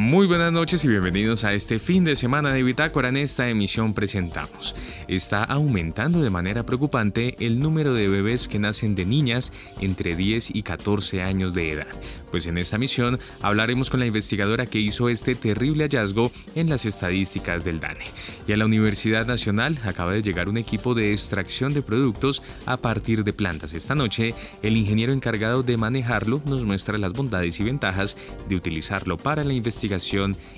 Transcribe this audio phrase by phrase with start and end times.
[0.00, 3.10] Muy buenas noches y bienvenidos a este fin de semana de Bitácora.
[3.10, 4.74] En esta emisión presentamos.
[5.08, 10.56] Está aumentando de manera preocupante el número de bebés que nacen de niñas entre 10
[10.56, 11.86] y 14 años de edad.
[12.30, 16.86] Pues en esta misión hablaremos con la investigadora que hizo este terrible hallazgo en las
[16.86, 18.06] estadísticas del DANE.
[18.48, 22.78] Y a la Universidad Nacional acaba de llegar un equipo de extracción de productos a
[22.78, 23.74] partir de plantas.
[23.74, 28.16] Esta noche, el ingeniero encargado de manejarlo nos muestra las bondades y ventajas
[28.48, 29.89] de utilizarlo para la investigación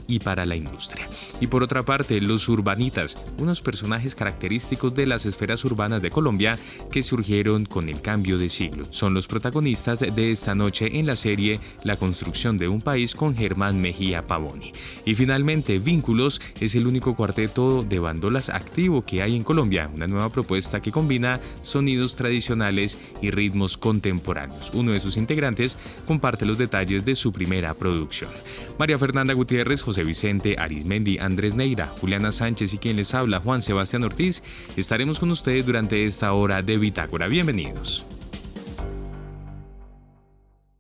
[0.06, 1.08] y para la industria.
[1.40, 6.58] Y por otra parte, los urbanitas, unos personajes característicos de las esferas urbanas de Colombia
[6.90, 8.86] que surgieron con el cambio de siglo.
[8.90, 13.34] Son los protagonistas de esta noche en la serie la construcción de un país con
[13.34, 14.72] Germán Mejía Pavoni.
[15.04, 20.06] Y finalmente, Vínculos es el único cuarteto de bandolas activo que hay en Colombia, una
[20.06, 24.70] nueva propuesta que combina sonidos tradicionales y ritmos contemporáneos.
[24.74, 28.30] Uno de sus integrantes comparte los detalles de su primera producción.
[28.78, 33.62] María Fernanda Gutiérrez, José Vicente Arismendi, Andrés Neira, Juliana Sánchez y quien les habla, Juan
[33.62, 34.42] Sebastián Ortiz,
[34.76, 37.28] estaremos con ustedes durante esta hora de Bitácora.
[37.28, 38.04] Bienvenidos.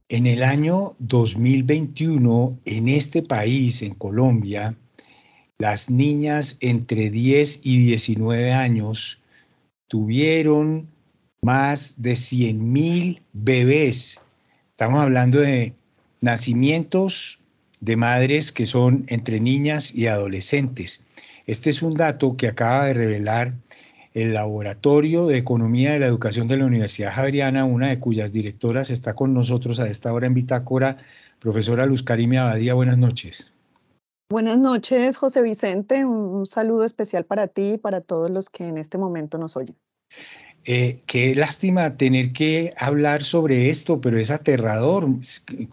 [0.08, 4.74] En el año 2021, en este país, en Colombia,
[5.58, 9.22] las niñas entre 10 y 19 años
[9.86, 10.88] tuvieron
[11.40, 14.20] más de 100 mil bebés.
[14.70, 15.74] Estamos hablando de
[16.20, 17.41] nacimientos
[17.82, 21.04] de madres que son entre niñas y adolescentes.
[21.46, 23.54] Este es un dato que acaba de revelar
[24.14, 28.90] el Laboratorio de Economía de la Educación de la Universidad Javeriana, una de cuyas directoras
[28.90, 30.98] está con nosotros a esta hora en Bitácora,
[31.40, 32.74] profesora Luz Karimi Abadía.
[32.74, 33.52] Buenas noches.
[34.30, 36.04] Buenas noches, José Vicente.
[36.04, 39.76] Un, saludo especial para ti y para todos los que en este momento nos oyen.
[40.64, 45.08] Eh, qué lástima tener que hablar sobre esto, pero es aterrador.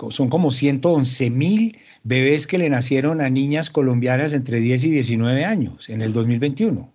[0.09, 5.45] Son como 111 mil bebés que le nacieron a niñas colombianas entre 10 y 19
[5.45, 6.91] años en el 2021.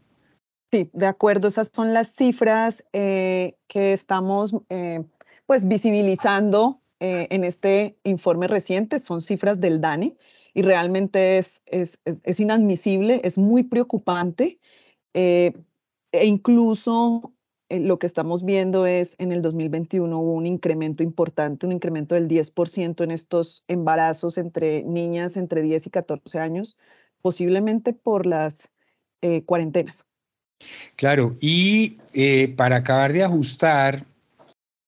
[0.72, 5.04] Sí, de acuerdo, esas son las cifras eh, que estamos eh,
[5.47, 10.16] pues visibilizando eh, en este informe reciente, son cifras del DANE
[10.53, 14.59] y realmente es, es, es inadmisible, es muy preocupante
[15.12, 15.53] e
[16.26, 17.33] incluso
[17.69, 22.28] lo que estamos viendo es en el 2021 hubo un incremento importante, un incremento del
[22.28, 26.76] 10% en estos embarazos entre niñas entre 10 y 14 años,
[27.22, 28.70] posiblemente por las
[29.47, 30.04] cuarentenas.
[30.97, 34.06] Claro, y eh, para acabar de ajustar,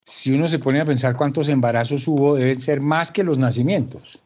[0.05, 4.23] si uno se pone a pensar cuántos embarazos hubo, deben ser más que los nacimientos.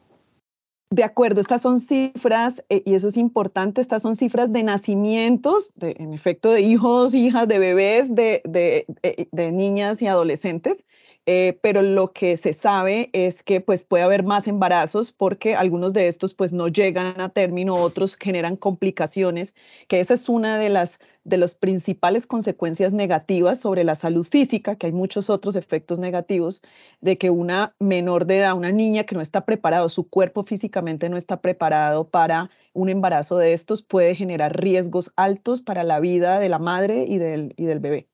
[0.91, 5.73] De acuerdo, estas son cifras, eh, y eso es importante, estas son cifras de nacimientos,
[5.79, 10.85] en efecto, de hijos, hijas, de bebés, de, de eh, niñas y adolescentes.
[11.27, 15.93] Eh, pero lo que se sabe es que pues puede haber más embarazos porque algunos
[15.93, 19.53] de estos pues no llegan a término, otros generan complicaciones,
[19.87, 24.75] que esa es una de las de las principales consecuencias negativas sobre la salud física,
[24.75, 26.61] que hay muchos otros efectos negativos,
[27.01, 31.09] de que una menor de edad, una niña que no está preparado, su cuerpo físicamente
[31.09, 36.39] no está preparado para un embarazo de estos, puede generar riesgos altos para la vida
[36.39, 38.10] de la madre y del, y del bebé.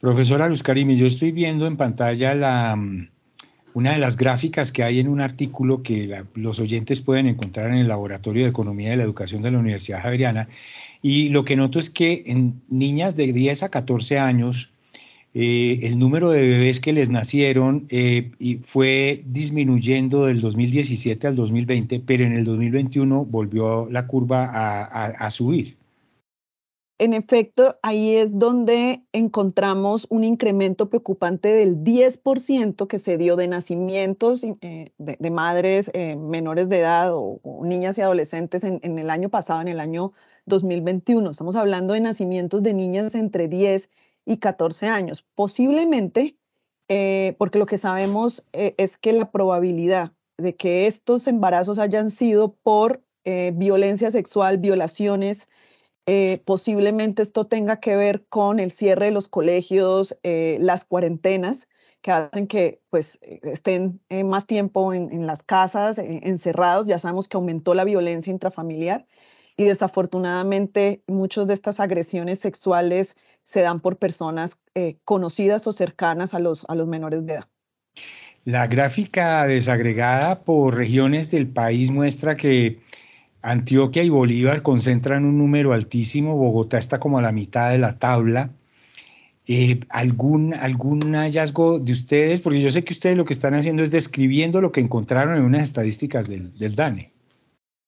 [0.00, 3.08] Profesora Luz Karimi, yo estoy viendo en pantalla la, mm,
[3.74, 7.76] una de las gráficas que hay en un artículo que los oyentes pueden encontrar en
[7.78, 10.48] el Laboratorio de Economía de la Educación de la Universidad Javeriana.
[11.00, 14.70] Y lo que noto es que en niñas de 10 a 14 años,
[15.34, 18.32] eh, el número de bebés que les nacieron eh,
[18.64, 25.77] fue disminuyendo del 2017 al 2020, pero en el 2021 volvió la curva a subir
[26.98, 33.46] en efecto, ahí es donde encontramos un incremento preocupante del 10% que se dio de
[33.46, 39.28] nacimientos eh, de, madres eh, menores de edad o, niñas y adolescentes en, el año
[39.28, 40.12] pasado, en el año
[40.46, 41.30] 2021.
[41.30, 43.90] Estamos hablando de nacimientos de niñas entre 10
[44.26, 45.24] y 14 años.
[45.36, 46.36] Posiblemente,
[46.88, 52.54] eh, porque lo que sabemos es que la probabilidad de que estos embarazos hayan sido
[52.54, 53.04] por
[53.52, 55.48] violencia sexual, violaciones,
[56.10, 61.68] eh, posiblemente esto tenga que ver con el cierre de los colegios, eh, las cuarentenas
[62.00, 66.86] que hacen que pues eh, estén más tiempo en, las casas, encerrados.
[66.86, 69.06] Ya sabemos que aumentó la violencia intrafamiliar
[69.58, 74.58] y desafortunadamente muchas de estas agresiones sexuales se dan por personas
[75.04, 77.48] conocidas o cercanas a los, a los menores de edad.
[78.46, 82.80] La gráfica desagregada por regiones del país muestra que
[83.42, 87.98] Antioquia y Bolívar concentran un número altísimo, Bogotá está como a la mitad de la
[87.98, 88.50] tabla.
[89.46, 92.40] Eh, ¿algún, ¿Algún hallazgo de ustedes?
[92.40, 95.42] Porque yo sé que ustedes lo que están haciendo es describiendo lo que encontraron en
[95.42, 97.12] unas estadísticas del, DANE.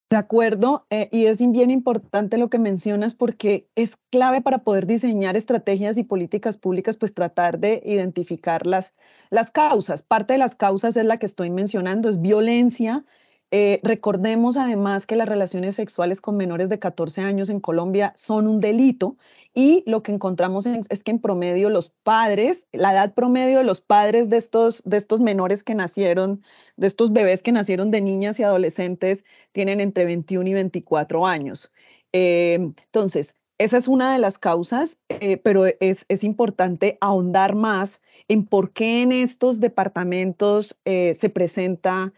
[0.08, 4.86] De acuerdo, eh, y es bien importante lo que mencionas porque es clave para poder
[4.86, 8.94] diseñar estrategias y políticas públicas, pues tratar de identificar las,
[9.28, 10.02] las causas.
[10.02, 13.04] Parte de las causas es la que estoy mencionando, es violencia,
[13.52, 18.46] eh, recordemos además que las relaciones sexuales con menores de 14 años en Colombia son
[18.46, 19.16] un delito
[19.54, 23.80] y lo que encontramos es que en promedio los padres, la edad promedio de los
[23.80, 26.42] padres de estos, de estos menores que nacieron,
[26.76, 31.72] de estos bebés que nacieron de niñas y adolescentes, tienen entre 21 y 24 años.
[32.12, 38.00] Eh, entonces, esa es una de las causas, eh, pero es, es, importante ahondar más
[38.28, 42.12] en por qué en estos departamentos se presenta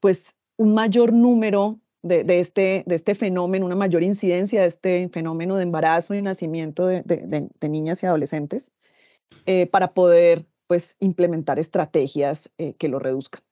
[0.00, 5.56] pues un mayor número de, este, de este fenómeno, una mayor incidencia de este fenómeno
[5.56, 8.72] de embarazo y nacimiento de, niñas y adolescentes
[9.46, 13.42] eh, para poder pues implementar estrategias eh, que lo reduzcan.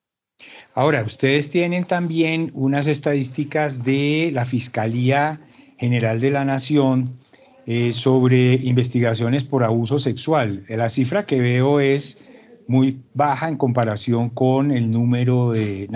[0.73, 5.41] Ahora, ustedes tienen también unas estadísticas de la Fiscalía
[5.77, 7.19] General de la Nación
[7.65, 10.63] eh, sobre investigaciones por abuso sexual.
[10.69, 12.25] La cifra que veo es
[12.69, 15.87] muy baja en comparación con el número de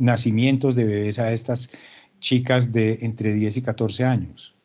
[0.00, 1.68] nacimientos de bebés a estas
[2.20, 4.56] chicas de entre 10 y 14 años.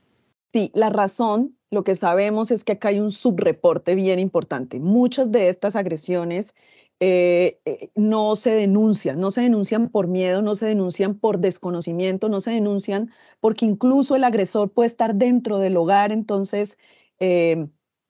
[0.54, 4.80] Sí, la razón, lo que sabemos es que acá hay un subreporte bien importante.
[4.80, 6.56] Muchas de estas agresiones
[7.02, 12.30] eh, eh, no se denuncian, no se denuncian por miedo, no se denuncian por desconocimiento,
[12.30, 13.12] no se denuncian
[13.42, 16.78] porque incluso el agresor puede estar dentro del hogar, entonces
[17.20, 17.68] eh,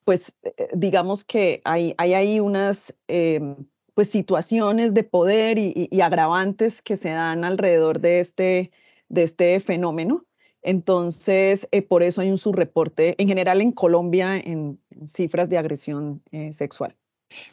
[0.07, 3.57] pues eh, eh, digamos que hay, hay ahí unas em,
[3.93, 8.71] pues situaciones de poder y, agravantes que se dan alrededor de este,
[9.09, 10.25] de este fenómeno.
[10.61, 16.23] Entonces, eh, por eso hay un subreporte en general en Colombia en, cifras de agresión
[16.51, 16.95] sexual.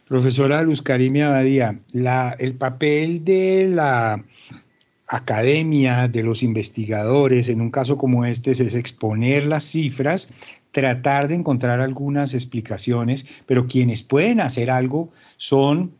[0.06, 4.24] Profesora Luz Karimia Abadía, la, el papel de la
[5.06, 10.28] academia, de los investigadores, en un caso como este, es exponer las cifras,
[10.70, 15.92] tratar de encontrar algunas explicaciones, pero quienes pueden hacer algo son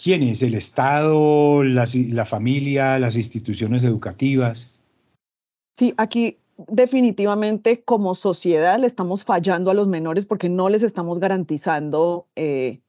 [0.00, 4.72] quienes, el Estado, la familia, las instituciones educativas.
[5.76, 6.38] Sí, aquí
[6.68, 12.80] definitivamente como sociedad le estamos fallando a los menores porque no les estamos garantizando eh,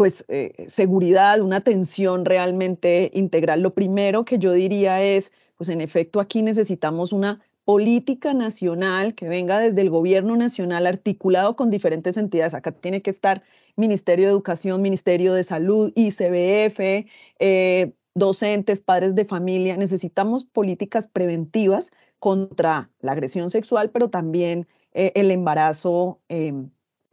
[0.00, 3.60] pues eh, seguridad, una atención realmente integral.
[3.60, 9.28] Lo primero que yo diría es, pues en efecto aquí necesitamos una política nacional que
[9.28, 12.54] venga desde el gobierno nacional articulado con diferentes entidades.
[12.54, 13.42] Acá tiene que estar
[13.76, 17.06] Ministerio de Educación, Ministerio de Salud, ICBF,
[17.38, 19.76] eh, docentes, padres de familia.
[19.76, 26.20] Necesitamos políticas preventivas contra la agresión sexual, pero también eh, el embarazo.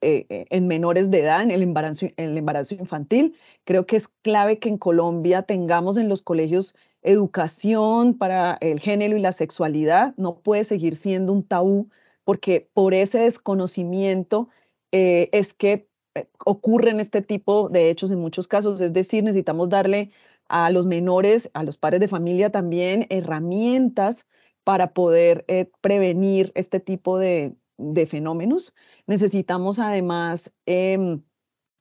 [0.02, 3.36] Em, eh, en menores de edad, en el embarazo, el embarazo infantil.
[3.66, 9.18] Creo que es clave que en Colombia tengamos en los colegios educación para el género
[9.18, 11.90] y la sexualidad no puede seguir siendo un tabú
[12.26, 14.50] porque por ese desconocimiento
[14.92, 18.82] eh, es que eh, ocurren este tipo de hechos en muchos casos.
[18.82, 20.12] Es decir, necesitamos darle
[20.50, 24.28] a los menores, a los padres de familia también herramientas
[24.64, 28.74] para poder eh, prevenir este tipo de, de, fenómenos.
[29.06, 31.22] Necesitamos además em,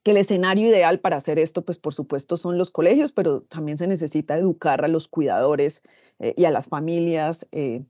[0.03, 3.77] que el escenario ideal para hacer esto, pues por supuesto son los colegios, pero también
[3.77, 5.81] se necesita educar a los cuidadores
[6.19, 7.83] eh, y a las familias eh,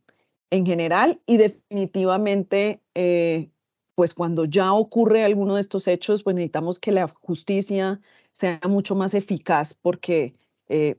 [0.50, 3.52] en general y definitivamente, eh,
[3.96, 8.96] pues cuando ya ocurre alguno de estos hechos, pues necesitamos que la justicia sea mucho
[8.96, 10.36] más eficaz porque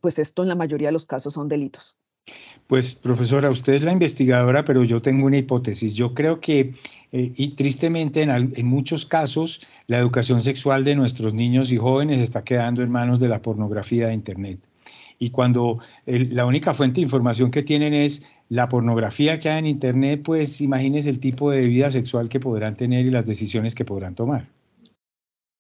[0.01, 1.99] pues esto en la mayoría de los casos son delitos.
[2.67, 5.95] Pues profesora, usted es la investigadora, pero yo tengo una hipótesis.
[5.95, 6.75] Yo creo que,
[7.13, 12.45] eh, y tristemente en, muchos casos, la educación sexual de nuestros niños y jóvenes está
[12.45, 14.61] quedando en manos de la pornografía de Internet.
[15.19, 19.67] Y cuando la única fuente de información que tienen es la pornografía que hay en
[19.67, 23.85] Internet, pues imagínense el tipo de vida sexual que podrán tener y las decisiones que
[23.85, 24.49] podrán tomar.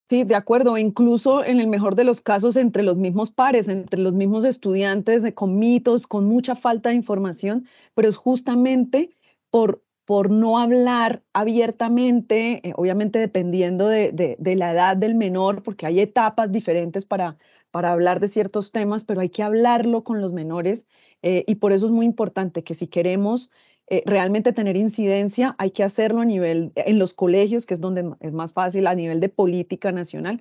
[0.08, 0.78] Sí, de acuerdo.
[0.78, 5.22] Incluso en el mejor de los casos entre los mismos pares, entre los mismos estudiantes,
[5.34, 9.10] con mitos, con mucha falta de información, pero es justamente
[9.50, 16.00] por, por no hablar abiertamente, eh, obviamente dependiendo de, la edad del menor, porque hay
[16.00, 17.36] etapas diferentes para,
[17.74, 20.86] hablar de ciertos temas, pero hay que hablarlo con los menores
[21.20, 23.50] eh, y por eso es muy importante que si queremos
[23.86, 28.10] eh, realmente tener incidencia, hay que hacerlo a nivel, en los colegios, que es donde
[28.20, 30.40] es más fácil, a nivel de política nacional.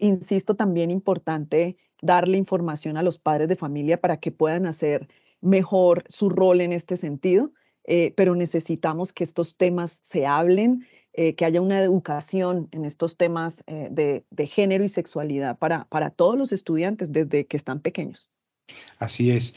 [0.00, 5.08] Insisto, también importante darle información a los padres de familia para que puedan hacer
[5.40, 7.52] mejor su rol en este sentido,
[7.84, 13.16] eh, pero necesitamos que estos temas se hablen, eh, que haya una educación en estos
[13.16, 18.30] temas eh, de, género y sexualidad para, para todos los estudiantes desde que están pequeños.
[18.98, 19.54] Así es.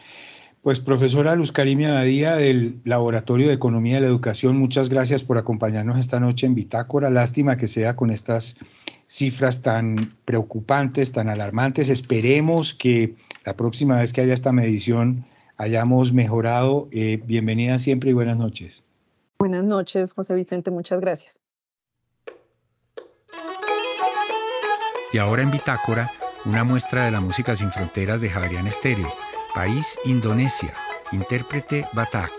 [0.62, 5.38] Pues profesora Luz Karimia Badía del Laboratorio de Economía de la Educación, muchas gracias por
[5.38, 7.10] acompañarnos esta noche en Bitácora.
[7.10, 8.58] Lástima que sea con estas
[9.08, 11.88] cifras tan preocupantes, tan alarmantes.
[11.90, 13.16] Esperemos que
[13.46, 15.26] la próxima vez que haya esta medición
[15.58, 16.88] hayamos mejorado.
[16.92, 18.84] Eh, bienvenida siempre y buenas noches.
[19.40, 21.40] Buenas noches, José Vicente, muchas gracias.
[25.14, 26.12] Y ahora en Bitácora,
[26.46, 29.12] una muestra de la música sin fronteras de Javerian Estéreo,
[29.54, 30.74] país Indonesia,
[31.12, 32.32] intérprete Batak,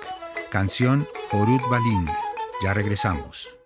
[0.50, 2.06] canción Horut Balin.
[2.62, 3.57] Ya regresamos.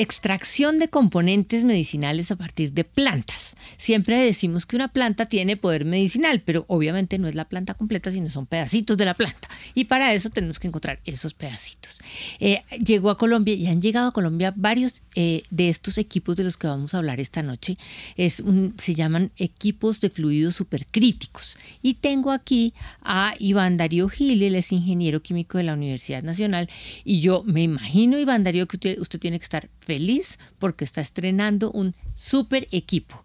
[0.00, 3.54] Extracción de componentes medicinales a partir de plantas.
[3.76, 8.10] Siempre decimos que una planta tiene poder medicinal, pero obviamente no es la planta completa,
[8.10, 9.48] sino son pedacitos de la planta.
[9.74, 11.98] Y para eso tenemos que encontrar esos pedacitos.
[12.38, 16.44] Eh, llegó a Colombia y han llegado a Colombia varios eh, de estos equipos de
[16.44, 17.76] los que vamos a hablar esta noche.
[18.16, 18.42] Es
[18.76, 21.56] se llaman equipos de fluidos supercríticos.
[21.82, 26.68] Y tengo aquí a Iván Darío Gil, él es ingeniero químico de la Universidad Nacional.
[27.04, 31.70] Y yo me imagino, Iván Darío, que usted, tiene que estar feliz porque está estrenando
[31.72, 33.24] un super equipo.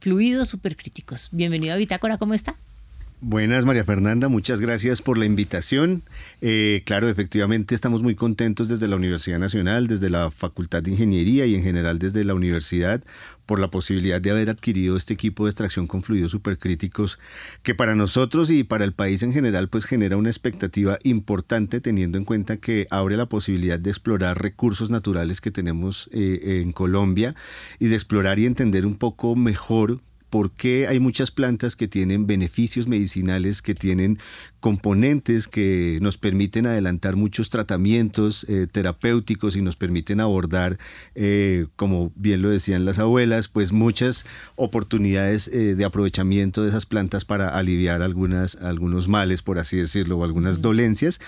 [0.00, 1.30] Fluidos supercríticos.
[1.32, 2.56] Bienvenido a Bitácora, ¿cómo está?
[3.22, 6.02] Buenas, María Fernanda, muchas gracias por la invitación.
[6.42, 11.46] Eh, claro, efectivamente estamos muy contentos desde la Universidad Nacional, desde la Facultad de Ingeniería
[11.46, 13.02] y en general desde la universidad
[13.46, 17.18] por la posibilidad de haber adquirido este equipo de extracción con fluidos supercríticos
[17.62, 22.18] que para nosotros y para el país en general pues genera una expectativa importante teniendo
[22.18, 27.34] en cuenta que abre la posibilidad de explorar recursos naturales que tenemos eh, en Colombia
[27.78, 32.26] y de explorar y entender un poco mejor por qué hay muchas plantas que tienen
[32.26, 34.18] beneficios medicinales, que tienen
[34.66, 40.76] componentes que nos permiten adelantar muchos tratamientos eh, terapéuticos y nos permiten abordar,
[41.14, 46.84] eh, como bien lo decían las abuelas, pues muchas oportunidades eh, de aprovechamiento de esas
[46.84, 51.20] plantas para aliviar algunas, algunos males, por así decirlo, o algunas dolencias,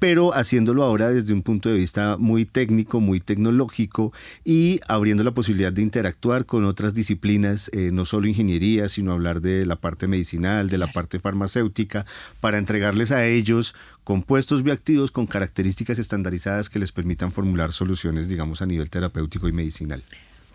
[0.00, 4.12] pero haciéndolo ahora desde un punto de vista muy técnico, muy tecnológico
[4.44, 9.66] y abriendo la posibilidad de interactuar con otras disciplinas, no solo ingeniería, sino hablar de
[9.66, 12.06] la parte medicinal, de la parte farmacéutica,
[12.40, 18.62] para entregarles a ellos compuestos bioactivos con características estandarizadas que les permitan formular soluciones, digamos,
[18.62, 20.02] a nivel terapéutico y medicinal.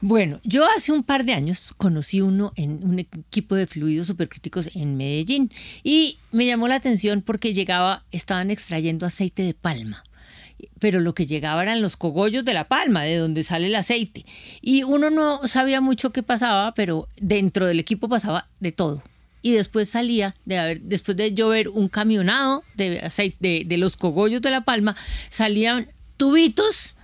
[0.01, 4.75] Bueno, yo hace un par de años conocí uno en un equipo de fluidos supercríticos
[4.75, 5.51] en Medellín
[5.83, 10.03] y me llamó la atención porque llegaba, estaban extrayendo aceite de palma
[10.79, 14.25] pero lo que llegaba eran los cogollos de la palma, de donde sale el aceite.
[14.61, 19.03] Y uno no sabía mucho qué pasaba, pero dentro del equipo pasaba de todo
[19.45, 24.41] y después salía de haber, después de llover un camionado de aceite de, los cogollos
[24.41, 24.95] de la palma,
[25.29, 25.87] salían
[26.17, 26.95] tubitos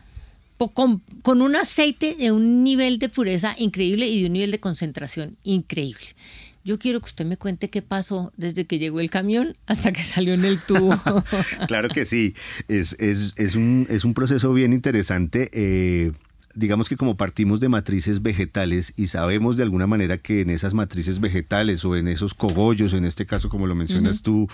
[0.74, 4.60] con, con, un aceite de un nivel de pureza increíble y de un nivel de
[4.60, 6.16] concentración increíble.
[6.64, 10.02] Yo quiero que usted me cuente qué pasó desde que llegó el camión hasta que
[10.02, 11.00] salió en el tubo.
[11.68, 12.34] claro que sí,
[12.68, 15.52] es, es, es, un, es un proceso bien interesante.
[15.54, 16.12] Eh,
[16.56, 20.74] digamos que como partimos de matrices vegetales y sabemos de alguna manera que en esas
[20.74, 24.48] matrices vegetales o en esos cogollos, en este caso como lo mencionas tú,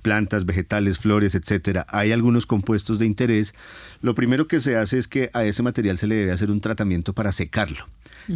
[0.00, 3.54] plantas, vegetales, flores, etcétera, hay algunos compuestos de interés,
[4.02, 6.60] lo primero que se hace es que a ese material se le debe hacer un
[6.60, 7.86] tratamiento para secarlo.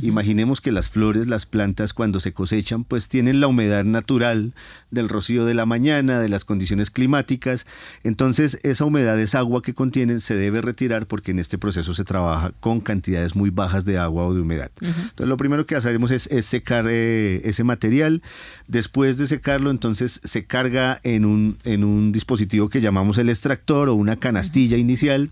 [0.02, 4.54] Imaginemos que las flores, las plantas cuando se cosechan, pues tienen la humedad natural
[4.90, 7.66] del rocío de la mañana, de las condiciones climáticas.
[8.02, 12.04] Entonces esa humedad, esa agua que contienen, se debe retirar porque en este proceso se
[12.04, 14.70] trabaja con cantidades muy bajas de agua o de humedad.
[14.80, 18.22] Entonces lo primero que haremos es, secar eh, ese material.
[18.66, 23.90] Después de secarlo, entonces se carga en un, en un dispositivo que llamamos el extractor
[23.90, 25.30] o una canastilla inicial.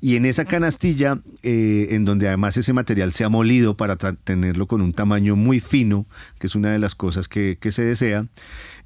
[0.00, 4.66] Y en esa canastilla, eh, en donde además ese material se ha molido para tenerlo
[4.66, 6.06] con un tamaño muy fino,
[6.38, 8.26] que es una de las cosas que, se desea,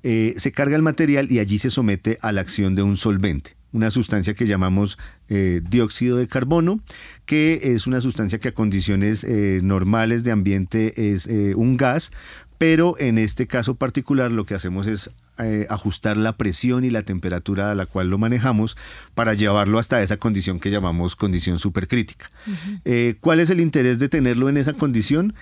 [0.03, 3.57] eh, se carga el material y allí se somete a la acción de un solvente
[3.73, 4.99] una sustancia que llamamos
[5.29, 6.79] eh, dióxido de carbono,
[7.27, 12.13] que es una sustancia que a condiciones eh, normales de ambiente es un gas,
[12.59, 15.11] pero en este caso particular lo que hacemos es
[15.69, 18.77] ajustar la presión y la temperatura a la cual lo manejamos
[19.17, 22.31] para llevarlo hasta esa condición que llamamos condición supercrítica.
[23.21, 25.35] ¿Cuál es el interés de tenerlo en esa condición?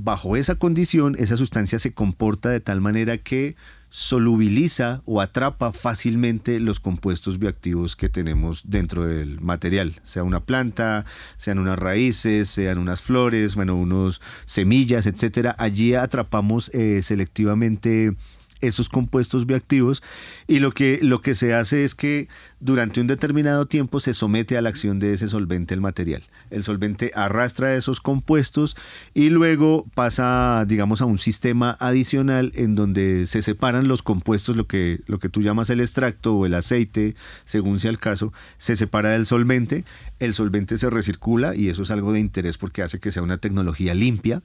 [0.00, 3.56] bajo esa condición, esa sustancia se comporta de tal manera que
[3.90, 11.06] solubiliza o atrapa fácilmente los compuestos bioactivos que tenemos dentro del material, sea una planta,
[11.36, 15.54] sean unas raíces, sean unas flores, bueno, unos semillas, etcétera.
[15.58, 18.14] Allí atrapamos eh, selectivamente
[18.60, 20.02] esos compuestos bioactivos
[20.46, 22.28] y lo que, lo que se hace es que
[22.60, 26.24] durante un determinado tiempo se somete a la acción de ese solvente el material.
[26.50, 28.76] El solvente arrastra esos compuestos
[29.14, 34.66] y luego pasa, digamos, a un sistema adicional en donde se separan los compuestos, lo
[34.66, 38.76] que, lo que tú llamas el extracto o el aceite, según sea el caso, se
[38.76, 39.84] separa del solvente,
[40.18, 43.38] el solvente se recircula y eso es algo de interés porque hace que sea una
[43.38, 44.42] tecnología limpia.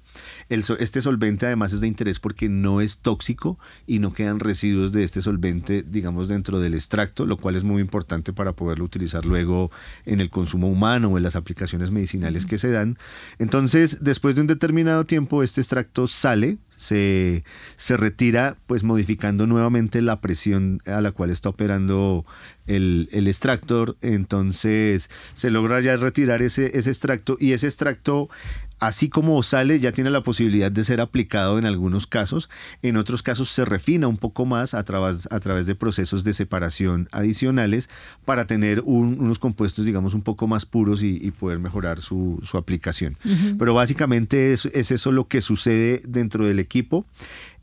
[0.50, 5.03] este solvente además es de interés porque no es tóxico y no quedan residuos de
[5.03, 8.02] este solvente, digamos, dentro del extracto, lo cual es muy importante
[8.33, 9.72] para poderlo utilizar luego
[10.05, 12.98] en el consumo humano o en las aplicaciones medicinales que se dan.
[13.39, 17.43] Entonces, después de un determinado tiempo, este extracto sale, se,
[17.77, 22.25] se, retira, pues modificando nuevamente la presión a la cual está operando
[22.67, 23.95] el, el extractor.
[24.01, 28.29] Entonces se logra ya retirar ese, ese extracto y ese extracto
[28.87, 32.49] así como sale, ya tiene la posibilidad de ser aplicado en algunos casos.
[32.81, 36.33] En otros casos se refina un poco más a través, a través de procesos de
[36.33, 37.89] separación adicionales
[38.25, 43.17] para tener unos compuestos, digamos, un poco más puros y, poder mejorar su, aplicación.
[43.57, 47.05] Pero básicamente es, es eso lo que sucede dentro del equipo.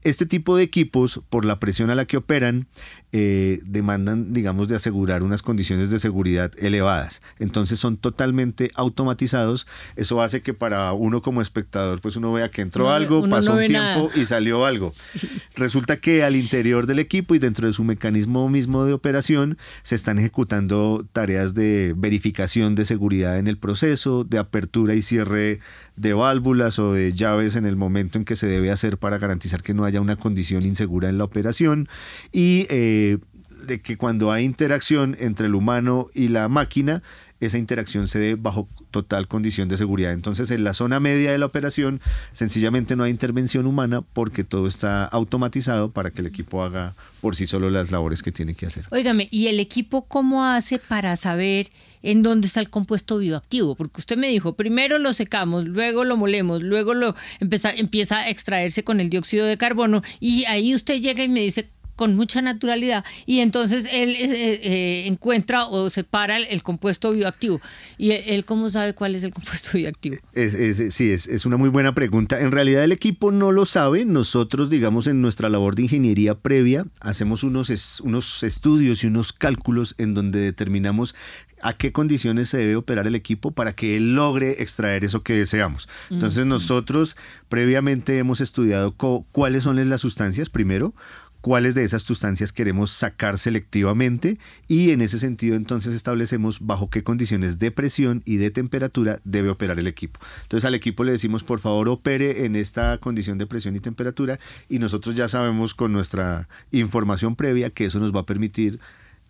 [0.03, 2.67] Este tipo de equipos, por la presión a la que operan,
[3.13, 7.23] eh, demandan, digamos, de asegurar unas condiciones de seguridad elevadas.
[7.41, 9.67] Entonces son totalmente automatizados.
[9.97, 13.67] Eso hace que para uno como espectador, pues uno vea que entró algo, pasó un
[13.67, 14.93] tiempo y salió algo.
[15.57, 19.97] Resulta que al interior del equipo y dentro de su mecanismo mismo de operación se
[19.97, 25.59] están ejecutando tareas de verificación de seguridad en el proceso, de apertura y cierre
[25.97, 29.63] de válvulas o de llaves en el momento en que se debe hacer para garantizar
[29.63, 31.89] que no haya una condición insegura en la operación
[32.33, 33.00] y eh,
[33.67, 37.03] de que cuando hay interacción entre el humano y la máquina,
[37.41, 40.13] esa interacción se dé bajo total condición de seguridad.
[40.13, 42.01] Entonces, en la zona media de la operación,
[42.33, 47.37] sencillamente no hay intervención humana porque todo está automatizado para que el equipo haga por
[47.37, 48.85] sí solo las labores que tiene que hacer.
[48.91, 51.69] Óigame, ¿y el equipo cómo hace para saber
[52.03, 53.75] en dónde está el compuesto bioactivo?
[53.75, 58.29] Porque usted me dijo, primero lo secamos, luego lo molemos, luego lo empieza, empieza a
[58.29, 62.41] extraerse con el dióxido de carbono y ahí usted llega y me dice con mucha
[62.41, 67.61] naturalidad y entonces él eh, eh, encuentra o separa el, compuesto bioactivo.
[67.99, 70.17] ¿Y él, cómo sabe cuál es el compuesto bioactivo?
[70.33, 72.41] sí, es, una muy buena pregunta.
[72.41, 74.07] En realidad el equipo no lo sabe.
[74.07, 79.95] Nosotros, digamos, en nuestra labor de ingeniería previa, hacemos unos, unos estudios y unos cálculos
[79.99, 81.15] en donde determinamos
[81.63, 85.35] a qué condiciones se debe operar el equipo para que él logre extraer eso que
[85.35, 85.89] deseamos.
[86.11, 87.17] Entonces nosotros
[87.49, 88.95] previamente hemos estudiado
[89.33, 90.95] cuáles son las sustancias primero,
[91.41, 97.03] cuáles de esas sustancias queremos sacar selectivamente y en ese sentido entonces establecemos bajo qué
[97.03, 100.21] condiciones de presión y de temperatura debe operar el equipo.
[100.43, 104.39] Entonces al equipo le decimos por favor opere en esta condición de presión y temperatura
[104.69, 108.81] y nosotros ya sabemos con nuestra información previa que eso nos va a permitir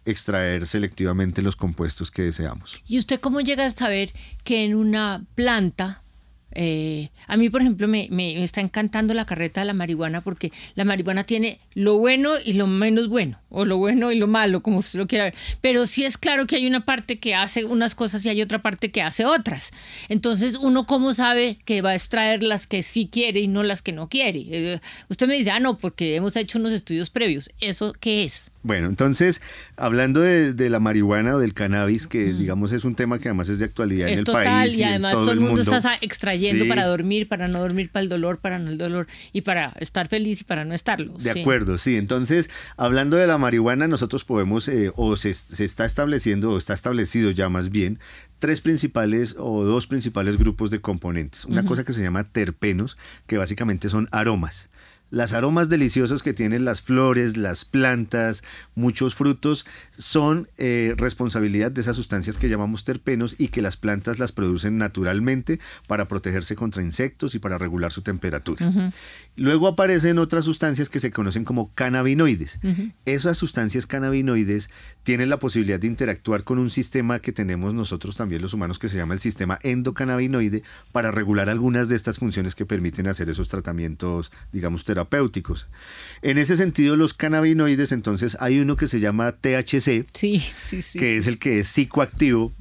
[0.04, 2.82] extraer selectivamente los compuestos que deseamos.
[2.86, 4.12] ¿Y usted cómo llega a saber
[4.44, 6.02] que en una planta
[6.52, 8.08] eh, a mí, por ejemplo, me,
[8.42, 12.66] está encantando la carreta de la marihuana porque la marihuana tiene lo bueno y lo
[12.66, 15.34] menos bueno, o lo bueno y lo malo, como usted lo quiera ver.
[15.60, 18.62] Pero sí es claro que hay una parte que hace unas cosas y hay otra
[18.62, 19.70] parte que hace otras.
[20.08, 23.82] Entonces, uno cómo sabe que va a extraer las que sí quiere y no las
[23.82, 24.44] que no quiere.
[24.50, 27.50] Eh, usted me dice, ah, no, porque hemos hecho unos estudios previos.
[27.60, 28.50] ¿Eso qué es?
[28.62, 29.40] Bueno, entonces,
[29.76, 32.38] hablando de, la marihuana o del cannabis, que mm.
[32.38, 34.74] digamos es un tema que además es de actualidad en el país.
[34.74, 38.10] Y, y además todo, el mundo, está extrayendo para dormir, para no dormir, para el
[38.10, 41.14] dolor, para no el dolor, y para estar feliz y para no estarlo.
[41.18, 41.96] De acuerdo, sí.
[41.96, 47.30] Entonces, hablando de la marihuana, nosotros podemos, eh, o se, está estableciendo, o está establecido
[47.30, 47.98] ya más bien,
[48.40, 51.46] tres principales o dos principales grupos de componentes.
[51.46, 54.68] Una cosa que se llama terpenos, que básicamente son aromas
[55.10, 58.44] Las aromas deliciosos que tienen las flores, las plantas,
[58.76, 59.66] muchos frutos,
[59.98, 64.78] son eh, responsabilidad de esas sustancias que llamamos terpenos y que las plantas las producen
[64.78, 68.92] naturalmente para protegerse contra insectos y para regular su temperatura.
[69.34, 72.60] Luego aparecen otras sustancias que se conocen como cannabinoides.
[73.04, 74.70] Esas sustancias cannabinoides
[75.02, 78.88] tienen la posibilidad de interactuar con un sistema que tenemos nosotros también los humanos que
[78.88, 83.48] se llama el sistema endocannabinoide para regular algunas de estas funciones que permiten hacer esos
[83.48, 85.68] tratamientos, digamos, terapéuticos terapéuticos.
[86.22, 90.42] En ese sentido, los cannabinoides, entonces hay uno que se llama THC, sí,
[90.92, 92.52] que es el que es psicoactivo,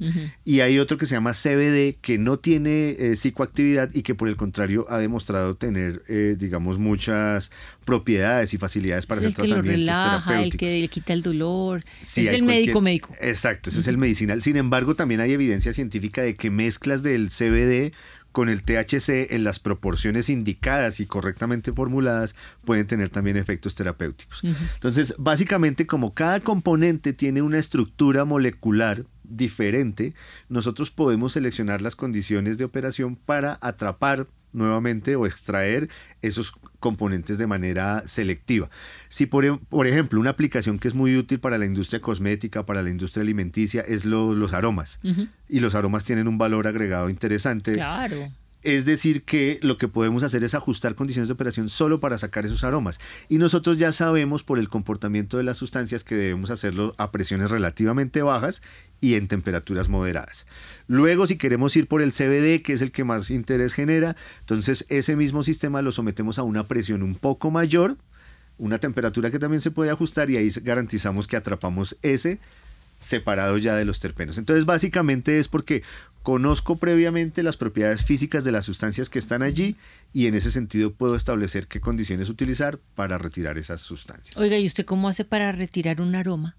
[0.46, 4.28] y hay otro que se llama CBD, que no tiene eh, psicoactividad y que por
[4.28, 7.50] el contrario ha demostrado tener, eh, digamos, muchas
[7.84, 11.82] propiedades y facilidades para hacer tratamientos que lo relaja, El que le quita el dolor.
[12.00, 13.14] es el médico médico.
[13.20, 14.40] Exacto, ese es el medicinal.
[14.40, 17.92] Sin embargo, también hay evidencia científica de que mezclas del CBD
[18.32, 24.42] con el THC en las proporciones indicadas y correctamente formuladas pueden tener también efectos terapéuticos.
[24.74, 30.14] Entonces, básicamente como cada componente tiene una estructura molecular diferente,
[30.48, 35.88] nosotros podemos seleccionar las condiciones de operación para atrapar nuevamente o extraer
[36.22, 38.70] esos componentes de manera selectiva.
[39.08, 42.66] Si por, em, por, ejemplo una aplicación que es muy útil para la industria cosmética,
[42.66, 45.00] para la industria alimenticia, es los aromas.
[45.48, 47.74] Y los aromas tienen un valor agregado interesante.
[47.74, 48.30] Claro.
[48.62, 52.44] Es decir, que lo que podemos hacer es ajustar condiciones de operación solo para sacar
[52.44, 53.00] esos aromas.
[53.28, 57.50] Y nosotros ya sabemos por el comportamiento de las sustancias que debemos hacerlo a presiones
[57.50, 58.62] relativamente bajas
[59.00, 60.46] y en temperaturas moderadas.
[60.88, 64.84] Luego, si queremos ir por el CBD, que es el que más interés genera, entonces
[64.90, 67.96] ese mismo sistema lo sometemos a una presión un poco mayor,
[68.58, 72.38] una temperatura que también se puede ajustar y ahí garantizamos que atrapamos ese
[72.98, 74.36] separado ya de los terpenos.
[74.36, 75.82] Entonces, básicamente es porque
[76.22, 79.76] conozco previamente las propiedades físicas de las sustancias que están allí
[80.12, 84.36] y en ese sentido puedo establecer qué condiciones utilizar para retirar esas sustancias.
[84.36, 86.56] Oiga, ¿y usted cómo hace para retirar un aroma?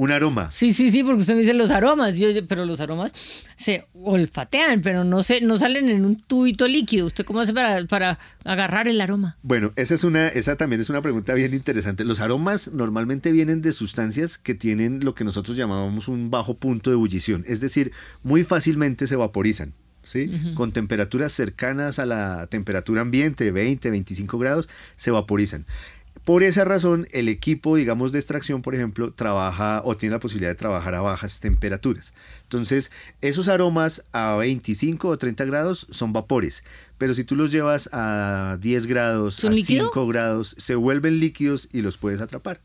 [0.00, 0.50] Un aroma.
[0.50, 3.12] Sí, sí, sí, porque usted me dice los aromas, yo, pero los aromas
[3.56, 7.04] se olfatean, pero no se, no salen en un tubito líquido.
[7.04, 9.36] ¿Usted cómo hace para, para agarrar el aroma?
[9.42, 12.04] Bueno, esa es una, esa también es una pregunta bien interesante.
[12.04, 16.88] Los aromas normalmente vienen de sustancias que tienen lo que nosotros llamamos un bajo punto
[16.88, 19.74] de ebullición, es decir, muy fácilmente se vaporizan.
[20.02, 20.32] ¿Sí?
[20.54, 25.66] Con temperaturas cercanas a la temperatura ambiente, 20, 25 grados, se vaporizan.
[26.24, 30.50] Por esa razón, el equipo, digamos, de extracción, por ejemplo, trabaja o tiene la posibilidad
[30.50, 32.12] de trabajar a bajas temperaturas.
[32.42, 32.90] Entonces,
[33.22, 36.62] esos aromas a 25 o 30 grados son vapores,
[36.98, 41.80] pero si tú los llevas a 10 grados, a 5 grados, se vuelven líquidos y
[41.80, 42.60] los puedes atrapar.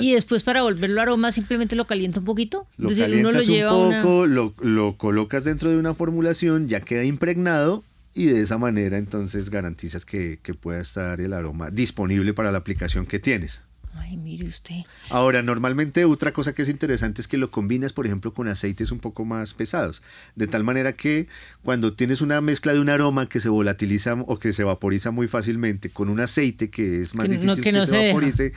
[0.00, 2.68] Y después para volverlo aroma simplemente lo calienta un poquito.
[2.78, 7.82] Lo calientas un poco, lo, lo colocas dentro de una formulación, ya queda impregnado
[8.14, 13.06] y de esa manera entonces garantizas que, pueda estar el aroma disponible para la aplicación
[13.06, 13.60] que tienes.
[13.94, 14.82] Ay, mire usted.
[15.08, 18.92] Ahora, normalmente otra cosa que es interesante es que lo combinas, por ejemplo, con aceites
[18.92, 20.02] un poco más pesados,
[20.36, 21.26] de tal manera que
[21.64, 25.26] cuando tienes una mezcla de un aroma que se volatiliza o que se vaporiza muy
[25.26, 28.52] fácilmente con un aceite que es más difícil que, se, vaporice,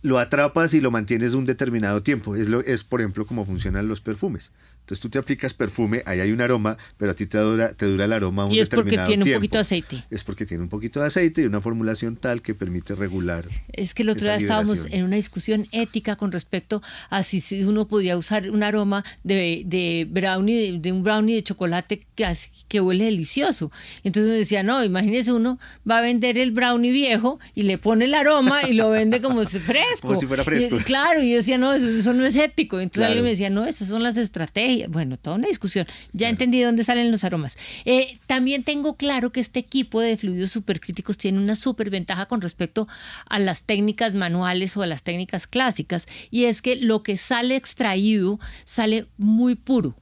[0.00, 2.34] lo atrapas y lo mantienes un determinado tiempo.
[2.34, 4.52] Es, lo, es, por ejemplo, como funcionan los perfumes.
[4.82, 7.86] Entonces tú te aplicas perfume, ahí hay un aroma, pero a ti te dura, te
[7.86, 10.04] dura el aroma un Y es porque tiene un poquito de aceite.
[10.10, 13.48] Es porque tiene un poquito de aceite y una formulación tal que permite regular.
[13.72, 17.86] Es que el otro día estábamos en una discusión ética con respecto a si, uno
[17.86, 22.26] podía usar un aroma de, de brownie, de, un brownie de chocolate que,
[22.66, 23.70] que huele delicioso.
[24.02, 28.06] Entonces uno decía, no, imagínese uno va a vender el brownie viejo y le pone
[28.06, 30.08] el aroma y lo vende como fresco.
[30.08, 30.78] Como si fuera fresco.
[30.84, 32.80] claro, y yo decía, no, eso, no es ético.
[32.80, 35.86] Entonces alguien me decía, no, esas son las estrategias bueno, toda una discusión.
[36.12, 37.56] Ya entendí dónde salen los aromas.
[37.84, 42.88] Eh, también tengo claro que este equipo de fluidos supercríticos tiene una superventaja con respecto
[43.28, 47.56] a las técnicas manuales o a las técnicas clásicas, y es que lo que sale
[47.56, 49.94] extraído sale muy puro.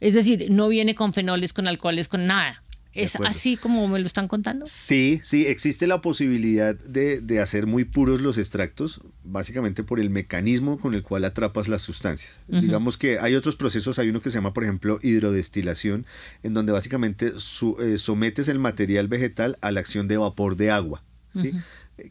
[0.00, 2.63] Es decir, no viene con fenoles, con alcoholes, con nada.
[2.94, 4.66] ¿Es así como me lo están contando?
[4.66, 10.78] Sí, sí, existe la posibilidad de, hacer muy puros los extractos, básicamente por el mecanismo
[10.78, 12.40] con el cual atrapas las sustancias.
[12.46, 16.06] Digamos que hay otros procesos, hay uno que se llama, por ejemplo, hidrodestilación,
[16.42, 17.32] en donde básicamente
[17.80, 21.02] eh, sometes el material vegetal a la acción de vapor de agua.
[21.34, 21.52] ¿sí?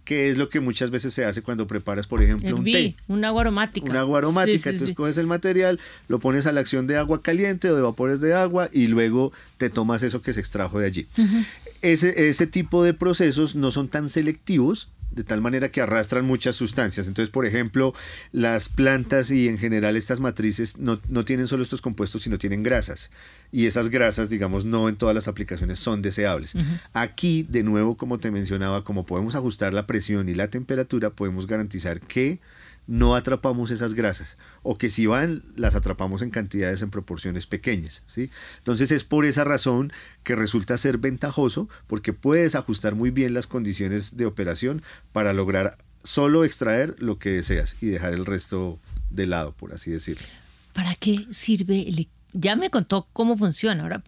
[0.05, 2.95] Que es lo que muchas veces se hace cuando preparas, por ejemplo, un té.
[3.07, 3.89] Un agua aromática.
[3.89, 4.69] Un agua aromática.
[4.69, 8.21] Entonces coges el material, lo pones a la acción de agua caliente o de vapores
[8.21, 11.07] de agua y luego te tomas eso que se extrajo de allí.
[11.81, 16.55] ese, ese tipo de procesos no son tan selectivos, de tal manera que arrastran muchas
[16.55, 17.07] sustancias.
[17.07, 17.93] Entonces, por ejemplo,
[18.31, 23.11] las plantas y en general estas matrices no, tienen solo estos compuestos, sino tienen grasas.
[23.51, 26.53] Y esas grasas, digamos, no en todas las aplicaciones son deseables.
[26.93, 31.45] Aquí, de nuevo, como te mencionaba, como podemos ajustar la presión y la temperatura, podemos
[31.45, 32.39] garantizar que
[32.87, 38.03] no atrapamos esas grasas o que si van las atrapamos en cantidades en proporciones pequeñas,
[38.07, 38.29] ¿sí?
[38.57, 39.93] Entonces es por esa razón
[40.23, 45.77] que resulta ser ventajoso porque puedes ajustar muy bien las condiciones de operación para lograr
[46.03, 50.27] solo extraer lo que deseas y dejar el resto de lado, por así decirlo.
[50.73, 53.83] ¿Para qué sirve el ya me contó cómo funciona.
[53.83, 54.03] Ahora,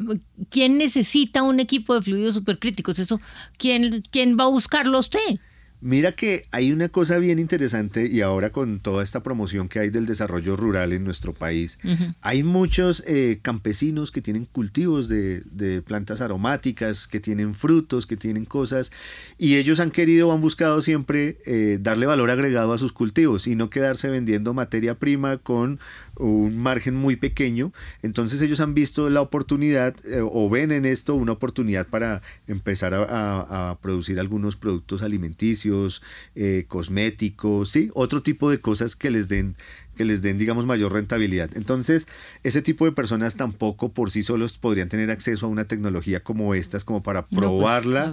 [0.49, 2.99] ¿quién necesita un equipo de fluidos supercríticos?
[2.99, 3.21] Eso,
[3.57, 5.39] ¿quién, quién va a buscarlo usted?
[5.81, 9.89] Mira que hay una cosa bien interesante y ahora con toda esta promoción que hay
[9.89, 11.77] del desarrollo rural en nuestro país,
[12.21, 18.45] hay muchos eh, campesinos que tienen cultivos de, plantas aromáticas, que tienen frutos, que tienen
[18.45, 18.91] cosas,
[19.37, 23.45] y ellos han querido o han buscado siempre eh, darle valor agregado a sus cultivos
[23.45, 25.79] y no quedarse vendiendo materia prima con
[26.17, 31.15] un margen muy pequeño, entonces ellos han visto la oportunidad eh, o ven en esto
[31.15, 36.01] una oportunidad para empezar a, producir algunos productos alimenticios,
[36.35, 37.89] eh, cosméticos, ¿sí?
[37.93, 39.55] otro tipo de cosas que les den
[39.95, 41.49] que les den, digamos, mayor rentabilidad.
[41.55, 42.07] Entonces,
[42.43, 46.53] ese tipo de personas tampoco por sí solos podrían tener acceso a una tecnología como
[46.53, 48.11] estas, como para pues, probarla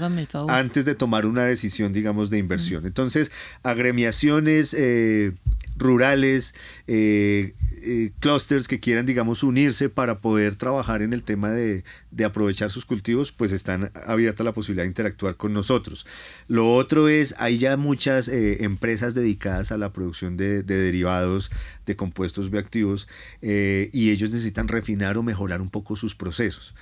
[0.48, 2.86] antes de tomar una decisión, digamos, de inversión.
[2.86, 3.30] Entonces,
[3.62, 5.32] agremiaciones eh,
[5.76, 6.54] rurales,
[7.82, 11.84] eh, clusters que quieran, digamos, unirse para poder trabajar en el tema de,
[12.24, 16.06] aprovechar sus cultivos, pues están abiertas la posibilidad de interactuar con nosotros.
[16.48, 21.50] Lo otro es, hay ya muchas empresas dedicadas a la producción de derivados
[21.86, 23.08] de compuestos bioactivos
[23.40, 26.74] eh, y ellos necesitan refinar o mejorar un poco sus procesos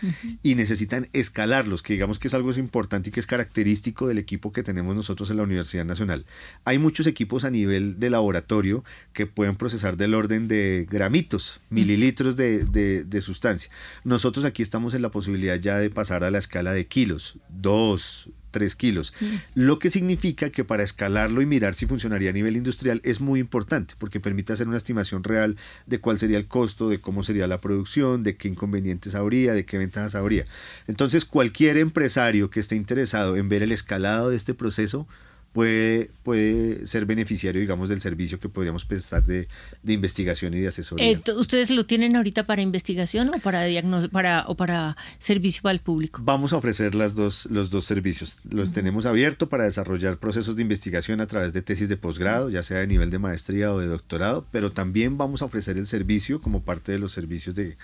[0.42, 4.52] y necesitan escalarlos, que digamos que es algo importante y que es característico del equipo
[4.52, 6.24] que tenemos nosotros en la Universidad Nacional.
[6.64, 12.36] Hay muchos equipos a nivel de laboratorio que pueden procesar del orden de gramitos, mililitros
[12.36, 13.70] de, de sustancia.
[14.04, 18.30] Nosotros aquí estamos en la posibilidad ya de pasar a la escala de kilos, dos,
[18.50, 19.14] 3 kilos.
[19.20, 19.26] Mm.
[19.54, 23.40] Lo que significa que para escalarlo y mirar si funcionaría a nivel industrial es muy
[23.40, 25.56] importante porque permite hacer una estimación real
[25.86, 29.64] de cuál sería el costo, de cómo sería la producción, de qué inconvenientes habría, de
[29.64, 30.44] qué ventajas habría.
[30.86, 35.06] Entonces cualquier empresario que esté interesado en ver el escalado de este proceso,
[35.52, 39.48] puede, puede ser beneficiario, digamos, del servicio que podríamos prestar de,
[39.86, 41.10] investigación y de asesoría.
[41.10, 43.66] Eh, ¿Ustedes lo tienen ahorita para investigación o para,
[44.12, 46.20] para, o para servicio al público?
[46.22, 48.38] Vamos a ofrecer las dos, los dos servicios.
[48.48, 52.62] Los tenemos abiertos para desarrollar procesos de investigación a través de tesis de posgrado, ya
[52.62, 56.40] sea de nivel de maestría o de doctorado, pero también vamos a ofrecer el servicio
[56.40, 57.76] como parte de los servicios de,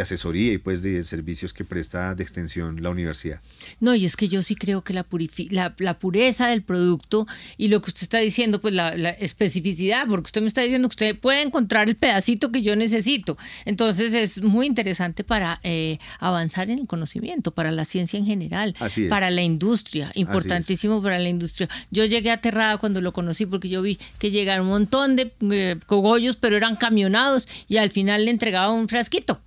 [0.00, 3.42] asesoría y pues de servicios que presta de extensión la universidad.
[3.80, 5.06] No, y es que yo sí creo que la,
[5.50, 7.09] la, la pureza del producto
[7.56, 10.92] y lo que usted está diciendo, pues la, especificidad, porque usted me está diciendo que
[10.92, 13.36] usted puede encontrar el pedacito que yo necesito.
[13.64, 18.74] Entonces es muy interesante para eh, avanzar en el conocimiento, para la ciencia en general,
[19.08, 21.68] para la industria, importantísimo para la industria.
[21.90, 25.76] Yo llegué aterrada cuando lo conocí porque yo vi que llegaron un montón de eh,
[25.86, 29.40] cogollos, pero eran camionados y al final le entregaba un frasquito.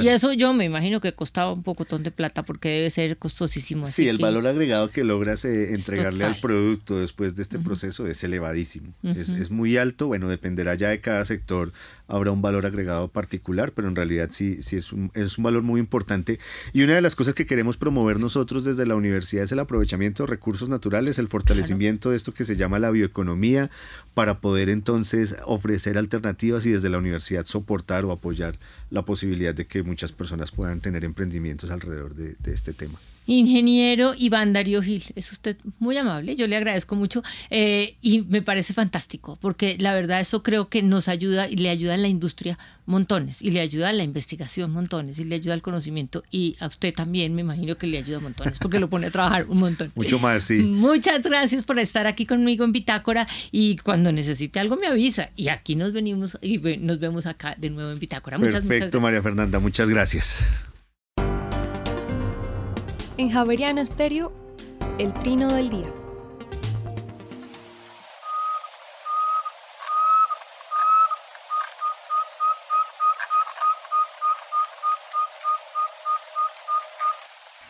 [0.00, 3.86] Y eso yo me imagino que costaba un pocotón de plata porque debe ser costosísimo.
[3.86, 8.22] Sí, el valor agregado que logras eh, entregarle al producto después de este proceso es
[8.24, 8.92] elevadísimo.
[9.02, 11.72] es, es, muy alto, bueno, dependerá ya de cada sector
[12.08, 15.62] habrá un valor agregado particular, pero en realidad sí, sí es un, es un valor
[15.62, 16.38] muy importante.
[16.72, 20.22] Y una de las cosas que queremos promover nosotros desde la universidad es el aprovechamiento
[20.22, 23.70] de recursos naturales, el fortalecimiento de esto que se llama la bioeconomía,
[24.14, 28.58] para poder entonces ofrecer alternativas y desde la universidad soportar o apoyar
[28.90, 32.98] la posibilidad de que muchas personas puedan tener emprendimientos alrededor de este tema.
[33.26, 38.42] Ingeniero Iván Darío Gil, es usted muy amable, yo le agradezco mucho eh, y me
[38.42, 42.08] parece fantástico, porque la verdad eso creo que nos ayuda y le ayuda a la
[42.08, 46.56] industria montones, y le ayuda a la investigación montones, y le ayuda al conocimiento, y
[46.60, 49.58] a usted también me imagino que le ayuda montones, porque lo pone a trabajar un
[49.58, 49.92] montón.
[49.94, 50.54] Mucho más, sí.
[50.62, 55.48] Muchas gracias por estar aquí conmigo en Bitácora, y cuando necesite algo me avisa, y
[55.48, 58.38] aquí nos venimos y nos vemos acá de nuevo en Bitácora.
[58.38, 60.44] Muchas, Perfecto, María Fernanda, muchas gracias.
[63.18, 64.30] En Javeriana Estéreo,
[64.98, 65.90] el trino del día.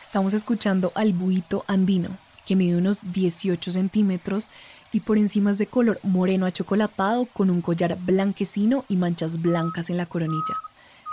[0.01, 2.09] Estamos escuchando al buito andino,
[2.45, 4.49] que mide unos 18 centímetros
[4.91, 9.89] y por encima es de color moreno achocolatado con un collar blanquecino y manchas blancas
[9.89, 10.66] en la coronilla.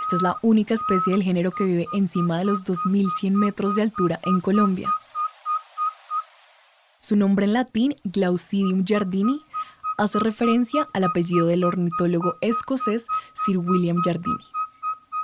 [0.05, 3.81] Esta es la única especie del género que vive encima de los 2.100 metros de
[3.81, 4.87] altura en Colombia.
[6.99, 9.41] Su nombre en latín, Glaucidium Jardini,
[9.97, 14.45] hace referencia al apellido del ornitólogo escocés Sir William Jardini.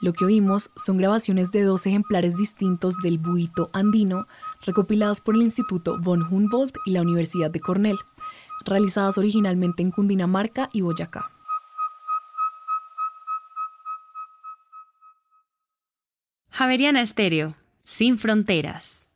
[0.02, 4.26] Lo que oímos son grabaciones de dos ejemplares distintos del buito andino
[4.66, 8.00] recopiladas por el Instituto von Humboldt y la Universidad de Cornell,
[8.66, 11.31] realizadas originalmente en Cundinamarca y Boyacá.
[16.62, 19.08] Javeriana Estéreo, sin fronteras.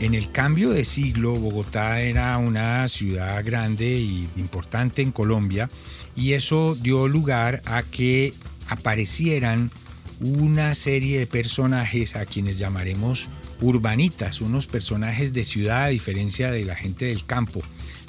[0.00, 5.68] En el cambio de siglo, Bogotá era una ciudad grande y importante en Colombia
[6.16, 8.32] y eso dio lugar a que
[8.70, 9.70] aparecieran
[10.20, 13.28] una serie de personajes a quienes llamaremos
[13.60, 17.60] urbanitas, unos personajes de ciudad a diferencia de la gente del campo.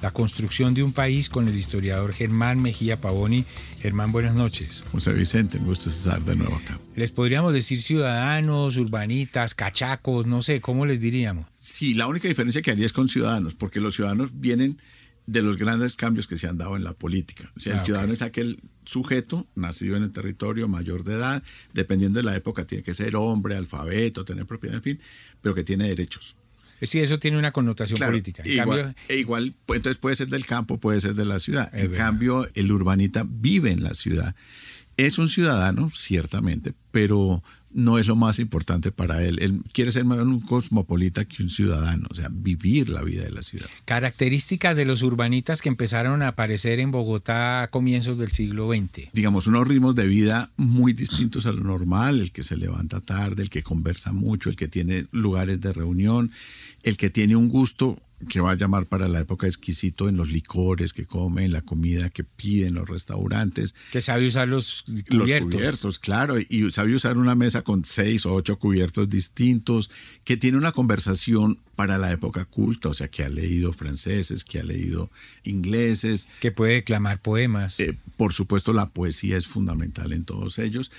[0.04, 3.46] La construcción de un país con el historiador Germán Mejía Pavoni.
[3.80, 4.84] Germán, buenas noches.
[4.92, 6.78] José Vicente, me gusta estar de nuevo acá.
[6.98, 11.46] Les podríamos decir ciudadanos, urbanitas, cachacos, no sé, ¿cómo les diríamos?
[11.58, 14.78] Sí, la única diferencia que haría es con ciudadanos, porque los ciudadanos vienen
[15.26, 17.50] de los grandes cambios que se han dado en la política.
[17.56, 21.44] O sea, el ah, ciudadano es aquel sujeto nacido en el territorio, mayor de edad,
[21.72, 25.00] dependiendo de la época, tiene que ser hombre, alfabeto, tener propiedad, en fin,
[25.42, 26.36] pero que tiene derechos.
[26.84, 28.44] Sí, eso tiene una connotación política.
[28.46, 31.70] igual, e igual, pues, entonces puede ser del campo, puede ser de la ciudad.
[31.74, 34.36] En cambio, el urbanita vive en la ciudad.
[34.96, 37.44] Es un ciudadano, ciertamente, pero
[37.74, 39.40] no es lo más importante para él.
[39.42, 43.32] Él quiere ser más un cosmopolita que un ciudadano, o sea, vivir la vida de
[43.32, 43.68] la ciudad.
[43.86, 49.10] Características de los urbanitas que empezaron a aparecer en Bogotá a comienzos del siglo XX.
[49.14, 53.44] Digamos, unos ritmos de vida muy distintos a lo normal, el que se levanta tarde,
[53.44, 56.32] el que conversa mucho, el que tiene lugares de reunión,
[56.84, 60.32] el que tiene un gusto que va a llamar para la época exquisito en los
[60.32, 63.76] licores que come, en la comida que pide en los restaurantes.
[63.92, 65.30] Que sabe usar los cubiertos.
[65.30, 69.90] Los cubiertos, claro, y sabe usar una mesa con seis o ocho cubiertos distintos,
[70.24, 74.60] que tiene una conversación para la época culta, o sea, que ha leído franceses, que
[74.60, 75.10] ha leído
[75.44, 76.30] ingleses.
[76.40, 77.80] Que puede declamar poemas.
[77.80, 80.92] Eh, por supuesto, la poesía es fundamental en todos ellos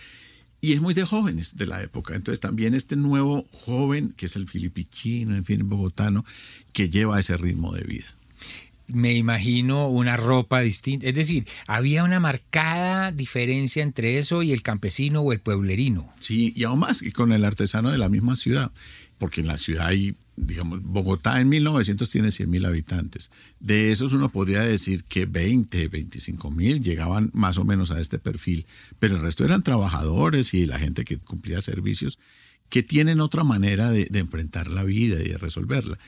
[0.65, 2.15] y es muy de jóvenes de la época.
[2.15, 6.25] Entonces también este nuevo joven, que es el filipichino, en fin, bogotano,
[6.73, 8.07] que lleva ese ritmo de vida.
[8.87, 11.07] Me imagino una ropa distinta.
[11.07, 16.11] Es decir, había una marcada diferencia entre eso y el campesino o el pueblerino.
[16.19, 18.73] Sí, y aún más, y con el artesano de la misma ciudad,
[19.19, 23.31] porque en la ciudad hay digamos, Bogotá en 1900 tiene 100 mil habitantes.
[23.61, 28.19] De esos uno podría decir que 20, 25 mil llegaban más o menos a este
[28.19, 28.67] perfil,
[28.99, 32.19] pero el resto eran trabajadores y la gente que cumplía servicios
[32.69, 35.99] que tienen otra manera de, de enfrentar la vida y de resolverla.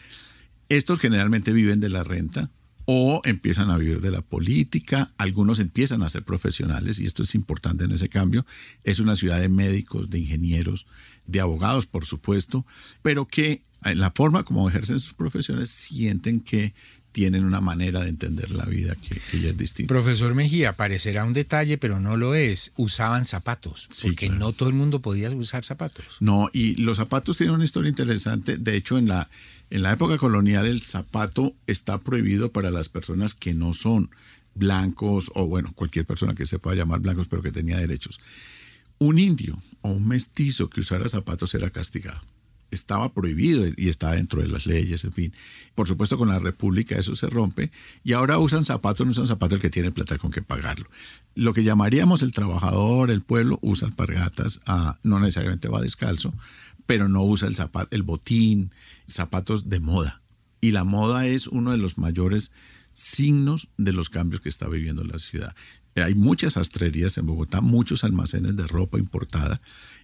[0.68, 2.50] Estos generalmente viven de la renta,
[2.86, 7.34] o empiezan a vivir de la política, algunos empiezan a ser profesionales, y esto es
[7.34, 8.46] importante en ese cambio,
[8.84, 10.86] es una ciudad de médicos, de ingenieros,
[11.26, 12.64] de abogados, por supuesto,
[13.02, 16.74] pero que en la forma como ejercen sus profesiones sienten que
[17.16, 19.88] tienen una manera de entender la vida que, ya es distinta.
[19.88, 22.72] Profesor Mejía, parecerá un detalle, pero no lo es.
[22.76, 26.04] Usaban zapatos, porque no todo el mundo podía usar zapatos.
[26.20, 28.58] No, y los zapatos tienen una historia interesante.
[28.58, 29.30] De hecho, en la,
[29.70, 34.10] en la época colonial el zapato está prohibido para las personas que no son
[34.54, 38.20] blancos o, bueno, cualquier persona que se pueda llamar blancos, pero que tenía derechos.
[38.98, 42.20] Un indio o un mestizo que usara zapatos era castigado
[42.70, 45.32] estaba prohibido y estaba dentro de las leyes, en fin.
[45.74, 47.70] Por supuesto, con la República eso se rompe
[48.04, 50.88] y ahora usan zapatos, no usan zapatos el que tiene plata con que pagarlo.
[51.34, 56.34] Lo que llamaríamos el trabajador, el pueblo, usa alpargatas, ah, no necesariamente va descalzo,
[56.86, 58.70] pero no usa el, zapato, el botín,
[59.06, 60.22] zapatos de moda.
[60.60, 62.52] Y la moda es uno de los mayores
[62.92, 65.54] signos de los cambios que está viviendo la ciudad.
[65.96, 69.60] Hay muchas sastrerías en Bogotá, muchos almacenes de ropa importada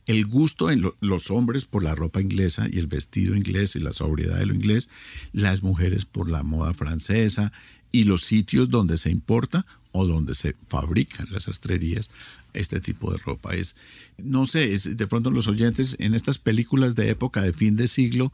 [0.07, 3.93] el gusto en los hombres por la ropa inglesa y el vestido inglés y la
[3.93, 4.89] sobriedad de lo inglés,
[5.33, 7.53] las mujeres por la moda francesa
[7.93, 12.11] y los sitios donde se importa o donde se fabrican las sastrerías
[12.55, 13.55] este tipo de ropa.
[13.55, 13.77] Es,
[14.19, 18.33] no sé, de pronto los oyentes en estas películas de época de fin de siglo,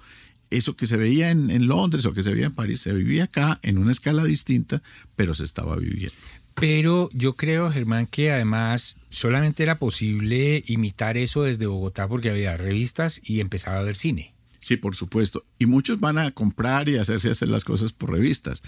[0.51, 3.25] eso que se veía en, en Londres o que se veía en París, se vivía
[3.25, 4.83] acá en una escala distinta,
[5.17, 6.17] pero se estaba viviendo.
[6.55, 12.57] Pero yo creo, Germán, que además solamente era posible imitar eso desde Bogotá porque había
[12.57, 14.35] revistas y empezaba a ver cine.
[14.59, 15.45] Sí, por supuesto.
[15.59, 18.63] Y muchos van a comprar y hacerse hacer las cosas por revistas,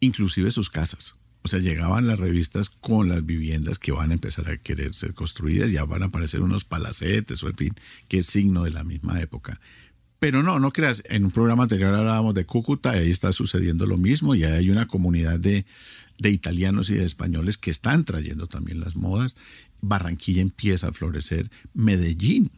[0.00, 1.16] inclusive sus casas.
[1.40, 5.14] O sea, llegaban las revistas con las viviendas que van a empezar a querer ser
[5.14, 7.74] construidas, ya van a aparecer unos palacetes o en fin,
[8.08, 9.58] que es signo de la misma época.
[10.22, 13.86] Pero no, no creas, en un programa anterior hablábamos de Cúcuta, y ahí está sucediendo
[13.86, 15.66] lo mismo, y hay una comunidad de
[16.20, 19.34] de italianos y de españoles que están trayendo también las modas.
[19.80, 22.52] Barranquilla empieza a florecer, Medellín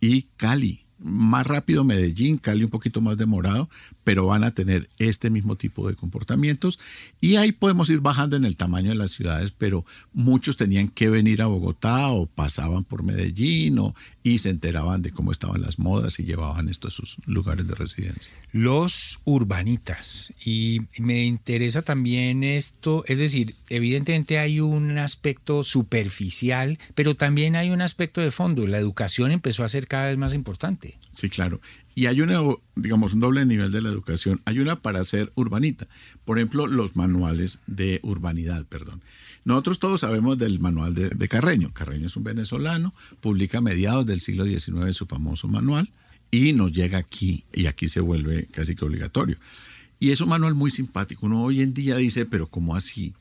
[0.00, 3.68] y Cali más rápido Medellín, Cali un poquito más demorado,
[4.08, 6.78] pero van a tener este mismo tipo de comportamientos
[7.20, 9.84] y ahí podemos ir bajando en el tamaño de las ciudades, pero
[10.14, 15.10] muchos tenían que venir a Bogotá o pasaban por Medellín o, y se enteraban de
[15.10, 18.32] cómo estaban las modas y llevaban esto a sus lugares de residencia.
[18.50, 27.14] Los urbanitas y me interesa también esto, es decir, evidentemente hay un aspecto superficial, pero
[27.14, 30.96] también hay un aspecto de fondo, la educación empezó a ser cada vez más importante.
[31.12, 31.60] Sí, claro.
[31.98, 32.40] Y hay una,
[32.76, 34.40] digamos, un doble nivel de la educación.
[34.44, 35.88] Hay una para ser urbanita.
[36.24, 39.02] Por ejemplo, los manuales de urbanidad, perdón.
[39.44, 41.74] Nosotros todos sabemos del manual de, Carreño.
[41.74, 45.90] Carreño es un venezolano, publica a mediados del siglo XIX su famoso manual
[46.30, 49.36] y nos llega aquí y aquí se vuelve casi que obligatorio.
[49.98, 51.26] Y es un manual muy simpático.
[51.26, 53.12] Uno hoy en día dice, pero ¿cómo así?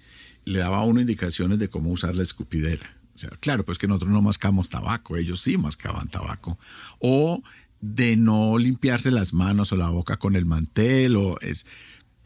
[0.46, 2.96] Le daba a uno indicaciones de cómo usar la escupidera.
[3.16, 6.60] O sea, claro, pues que nosotros no mascamos tabaco, ellos sí mascaban tabaco.
[7.00, 7.42] O
[7.82, 11.66] de no limpiarse las manos o la boca con el mantel o es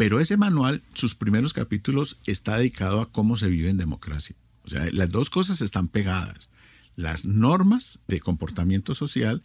[0.01, 4.35] pero ese manual, sus primeros capítulos está dedicado a cómo se vive en democracia.
[4.63, 6.49] O sea, las dos cosas están pegadas.
[6.95, 9.43] Las normas de comportamiento social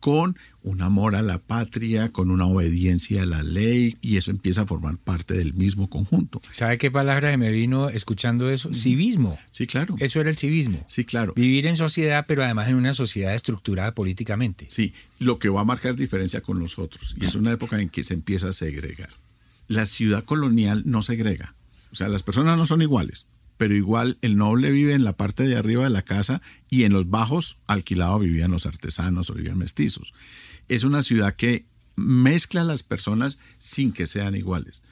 [0.00, 4.62] con un amor a la patria, con una obediencia a la ley, y eso empieza
[4.62, 6.40] a formar parte del mismo conjunto.
[6.52, 8.72] ¿Sabe qué palabra me vino escuchando eso?
[8.74, 9.38] Civismo.
[9.50, 9.96] Sí, claro.
[9.98, 10.84] Eso era el civismo.
[10.86, 11.32] Sí, claro.
[11.34, 14.66] Vivir en sociedad, pero además en una sociedad estructurada políticamente.
[14.68, 17.88] Sí, lo que va a marcar diferencia con los otros, y es una época en
[17.88, 19.10] que se empieza a segregar.
[19.66, 21.54] La ciudad colonial no segrega,
[21.92, 23.26] o sea, las personas no son iguales
[23.58, 26.40] pero igual el noble vive en la parte de arriba de la casa
[26.70, 30.14] y en los bajos alquilados vivían los artesanos o vivían mestizos.
[30.68, 34.82] Es una ciudad que mezcla las personas sin que sean iguales.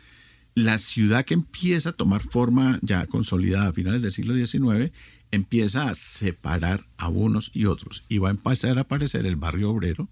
[0.55, 4.91] La ciudad que empieza a tomar forma ya consolidada a finales del siglo XIX
[5.31, 9.71] empieza a separar a unos y otros y va a empezar a aparecer el barrio
[9.71, 10.09] obrero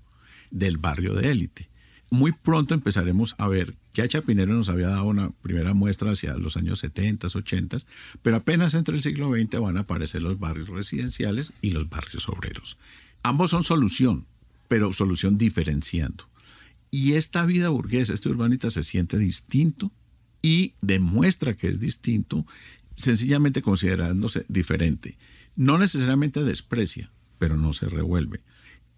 [0.50, 1.73] del barrio de élite
[2.10, 6.56] muy pronto empezaremos a ver, ya Chapinero nos había dado una primera muestra hacia los
[6.56, 7.78] años 70, 80,
[8.22, 12.28] pero apenas entre el siglo XX van a aparecer los barrios residenciales y los barrios
[12.28, 12.76] obreros.
[13.22, 14.26] Ambos son solución,
[14.68, 16.28] pero solución diferenciando.
[16.90, 19.90] Y esta vida burguesa, este urbanita se siente distinto
[20.42, 22.46] y demuestra que es distinto
[22.96, 25.16] sencillamente considerándose diferente.
[25.56, 28.40] No necesariamente desprecia, pero no se revuelve.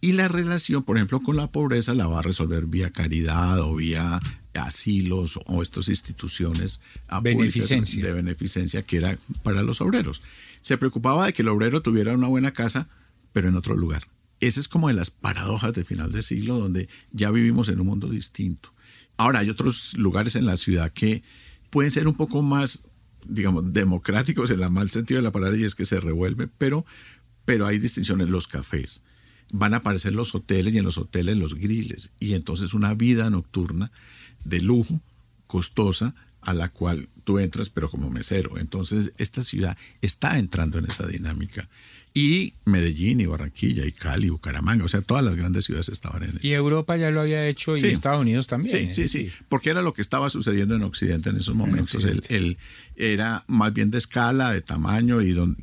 [0.07, 3.75] Y la relación, por ejemplo, con la pobreza la va a resolver vía caridad o
[3.75, 4.21] vía
[4.55, 6.79] asilos o estas instituciones
[7.23, 8.05] beneficencia.
[8.05, 10.23] de beneficencia que era para los obreros.
[10.61, 12.89] Se preocupaba de que el obrero tuviera una buena casa,
[13.33, 14.05] pero en otro lugar.
[14.39, 17.89] Esa es como de las paradojas del final del siglo, donde ya vivimos en un
[17.89, 18.73] mundo distinto.
[19.17, 21.25] Ahora, hay otros lugares en la ciudad que
[21.71, 22.85] pueden ser un poco más,
[23.27, 26.87] digamos, democráticos en el mal sentido de la palabra, y es que se revuelve, pero,
[27.45, 28.29] pero hay distinciones.
[28.29, 29.03] Los cafés
[29.51, 32.11] van a aparecer los hoteles y en los hoteles los griles.
[32.21, 33.91] Y entonces una vida nocturna
[34.45, 35.01] de lujo,
[35.47, 38.59] costosa, a la cual tú entras pero como mesero.
[38.59, 41.69] Entonces esta ciudad está entrando en esa dinámica.
[42.15, 46.31] Y Medellín y Barranquilla y Cali, Bucaramanga, o sea, todas las grandes ciudades estaban en
[46.31, 46.39] eso.
[46.41, 48.95] Y Europa ya lo había hecho y Estados Unidos también.
[48.95, 52.07] Sí, sí, sí, porque era lo que estaba sucediendo en Occidente en esos momentos.
[52.07, 52.57] el,
[52.95, 55.63] era más bien de escala, de tamaño y donde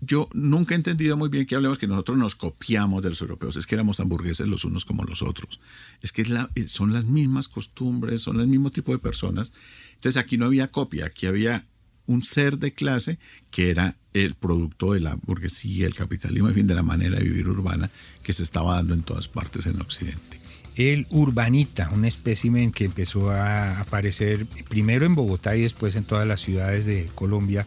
[0.00, 3.56] yo nunca he entendido muy bien que hablemos que nosotros nos copiamos de los europeos,
[3.56, 5.60] es que éramos tan burgueses los unos como los otros,
[6.02, 9.52] es que eh, son las mismas costumbres, son el mismo tipo de personas.
[9.94, 11.64] Entonces aquí no había copia, aquí había
[12.06, 13.18] un ser de clase
[13.50, 17.24] que era el producto de la burguesía, el capitalismo, en fin, de la manera de
[17.24, 17.90] vivir urbana
[18.22, 20.40] que se estaba dando en todas partes en Occidente.
[20.76, 26.26] El urbanita, un espécimen que empezó a aparecer primero en Bogotá y después en todas
[26.26, 27.66] las ciudades de Colombia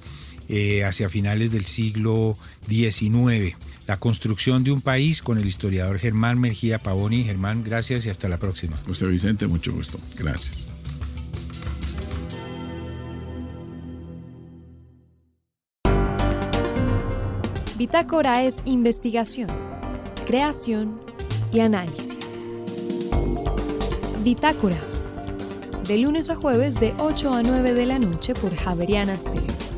[0.49, 2.37] eh, hacia finales del siglo
[2.67, 3.55] XIX.
[3.85, 7.23] La construcción de un país con el historiador Germán Mergía Pavoni.
[7.23, 8.77] Germán, gracias y hasta la próxima.
[8.85, 9.99] José Vicente, mucho gusto.
[10.17, 10.67] Gracias.
[17.77, 19.49] Bitácora es investigación,
[20.25, 20.99] creación
[21.51, 22.33] y análisis.
[24.23, 24.77] Bitácora.
[25.87, 29.76] De lunes a jueves de 8 a 9 de la noche por Javeriana Stereo.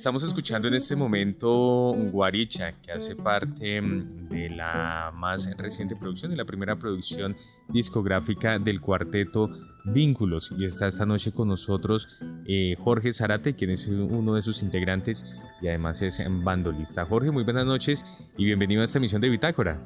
[0.00, 6.30] Estamos escuchando en este momento Guaricha, que hace parte mm, de la más reciente producción,
[6.30, 7.36] de la primera producción
[7.68, 9.50] discográfica del cuarteto
[9.84, 10.54] Vínculos.
[10.58, 15.38] Y está esta noche con nosotros eh, Jorge Zarate, quien es uno de sus integrantes
[15.60, 17.04] y además es bandolista.
[17.04, 19.84] Jorge, muy buenas noches y bienvenido a esta emisión de Bitácora.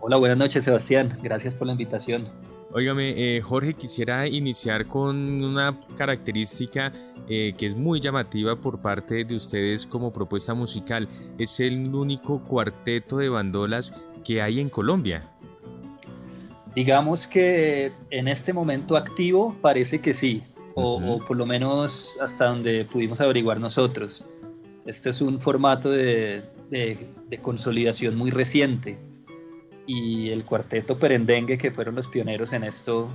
[0.00, 2.28] Hola, buenas noches Sebastián, gracias por la invitación.
[2.74, 6.90] Óigame, eh, Jorge, quisiera iniciar con una característica
[7.28, 11.06] eh, que es muy llamativa por parte de ustedes como propuesta musical.
[11.38, 15.28] Es el único cuarteto de bandolas que hay en Colombia.
[16.74, 20.42] Digamos que en este momento activo parece que sí,
[20.74, 24.24] o, por lo menos hasta donde pudimos averiguar nosotros.
[24.86, 26.42] Este es un formato de
[27.42, 28.98] consolidación muy reciente
[29.86, 33.08] y el cuarteto Perendengue, que fueron los pioneros en esto,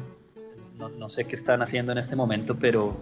[0.77, 2.95] no, sé qué están haciendo en este momento, pero,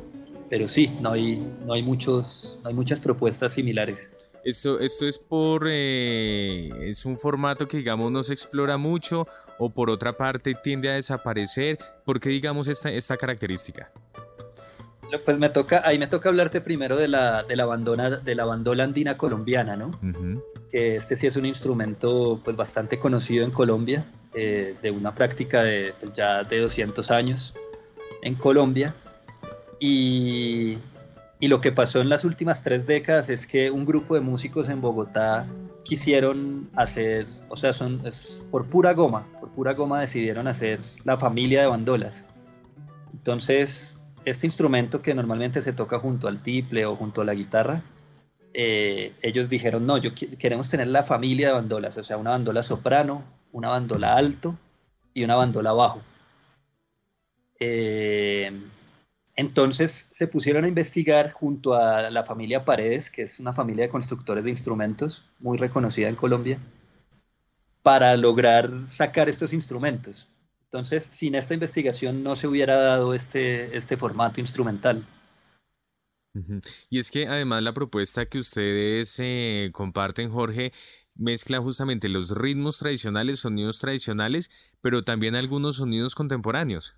[0.50, 4.12] pero sí, no hay, no, hay muchos, no hay muchas propuestas similares.
[4.44, 9.72] Esto, esto es por, eh, es un formato que digamos no se explora mucho o
[9.72, 11.80] por otra parte tiende a desaparecer.
[12.06, 13.92] ¿Por qué digamos esta, esta característica?
[15.24, 18.46] Pues me toca, ahí me toca hablarte primero de la, de la, bandona, de la
[18.46, 19.98] bandola andina colombiana, ¿no?
[20.72, 25.64] Que este sí es un instrumento pues bastante conocido en Colombia, eh, de una práctica
[25.64, 27.54] de pues, ya de 200 años
[28.22, 28.96] en Colombia.
[29.80, 30.80] Y,
[31.40, 34.70] y lo que pasó en las últimas tres décadas es que un grupo de músicos
[34.70, 35.48] en Bogotá
[35.84, 38.02] quisieron hacer, o sea, son
[38.50, 42.26] por pura goma, por pura goma decidieron hacer la familia de bandolas.
[43.14, 43.95] Entonces
[44.26, 47.84] este instrumento que normalmente se toca junto al tiple o junto a la guitarra,
[48.54, 52.64] eh, ellos dijeron, no, yo queremos tener la familia de bandolas, o sea, una bandola
[52.64, 54.58] soprano, una bandola alto
[55.14, 56.02] y una bandola bajo.
[57.60, 58.52] Eh,
[59.36, 63.90] entonces se pusieron a investigar junto a la familia Paredes, que es una familia de
[63.92, 66.60] constructores de instrumentos muy reconocida en Colombia,
[67.84, 70.30] para lograr sacar estos instrumentos.
[70.76, 75.08] Entonces, sin esta investigación no se hubiera dado este, este formato instrumental.
[76.90, 80.74] Y es que además la propuesta que ustedes eh, comparten, Jorge,
[81.16, 84.52] mezcla justamente los ritmos tradicionales, sonidos tradicionales,
[84.82, 86.98] pero también algunos sonidos contemporáneos.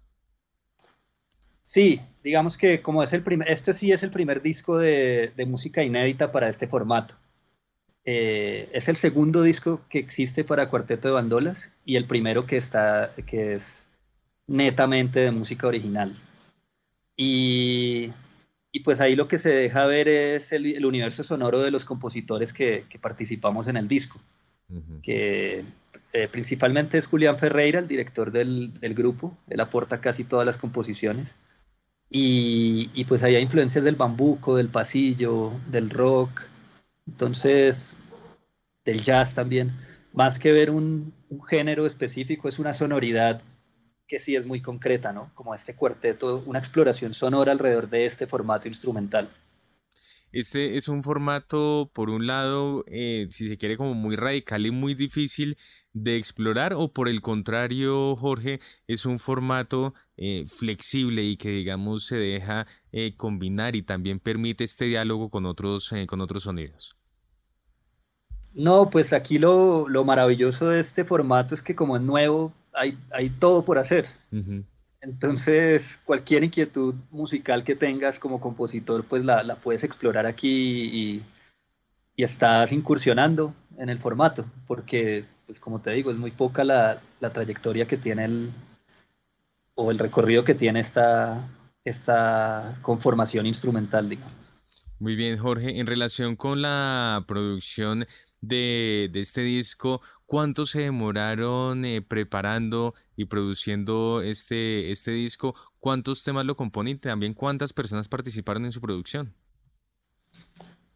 [1.62, 5.84] Sí, digamos que como es el primer, este sí es el primer disco de música
[5.84, 7.14] inédita para este formato.
[8.10, 12.56] Eh, es el segundo disco que existe para Cuarteto de Bandolas y el primero que,
[12.56, 13.90] está, que es
[14.48, 16.16] netamente de música original.
[17.18, 18.14] Y,
[18.86, 22.86] pues ahí lo que se deja ver es el, universo sonoro de los compositores que,
[23.02, 24.22] participamos en el disco,
[25.04, 25.66] que
[26.14, 31.36] eh, principalmente es Julián Ferreira, el director del, grupo, él aporta casi todas las composiciones.
[32.10, 36.44] Y, y, pues ahí hay influencias del bambuco, del pasillo, del rock,
[37.08, 37.98] entonces,
[38.86, 39.72] del jazz también,
[40.14, 41.14] más que ver un,
[41.50, 43.42] género específico, es una sonoridad
[44.08, 45.30] que sí es muy concreta, ¿no?
[45.36, 49.30] Como este cuarteto, una exploración sonora alrededor de este formato instrumental.
[50.38, 54.70] Este es un formato, por un lado, eh, si se quiere, como muy radical y
[54.70, 55.58] muy difícil
[55.94, 62.06] de explorar, o por el contrario, Jorge, es un formato eh, flexible y que, digamos,
[62.06, 66.96] se deja eh, combinar y también permite este diálogo con otros, con otros sonidos.
[68.54, 73.32] No, pues aquí lo, maravilloso de este formato es que como es nuevo, hay, hay
[73.32, 74.06] todo por hacer.
[75.08, 81.24] Entonces, cualquier inquietud musical que tengas como compositor, pues la, puedes explorar aquí y,
[82.18, 87.00] estás incursionando en el formato, porque, pues como te digo, es muy poca la,
[87.32, 88.52] trayectoria que tiene el,
[89.76, 91.48] o el recorrido que tiene esta,
[91.86, 94.34] esta conformación instrumental, digamos.
[95.00, 95.80] Muy bien, Jorge.
[95.80, 98.06] En relación con la producción
[98.48, 105.56] de, este disco, ¿cuánto se demoraron eh, preparando y produciendo este, este disco?
[105.80, 107.00] ¿Cuántos temas lo componen?
[107.00, 109.34] También cuántas personas participaron en su producción.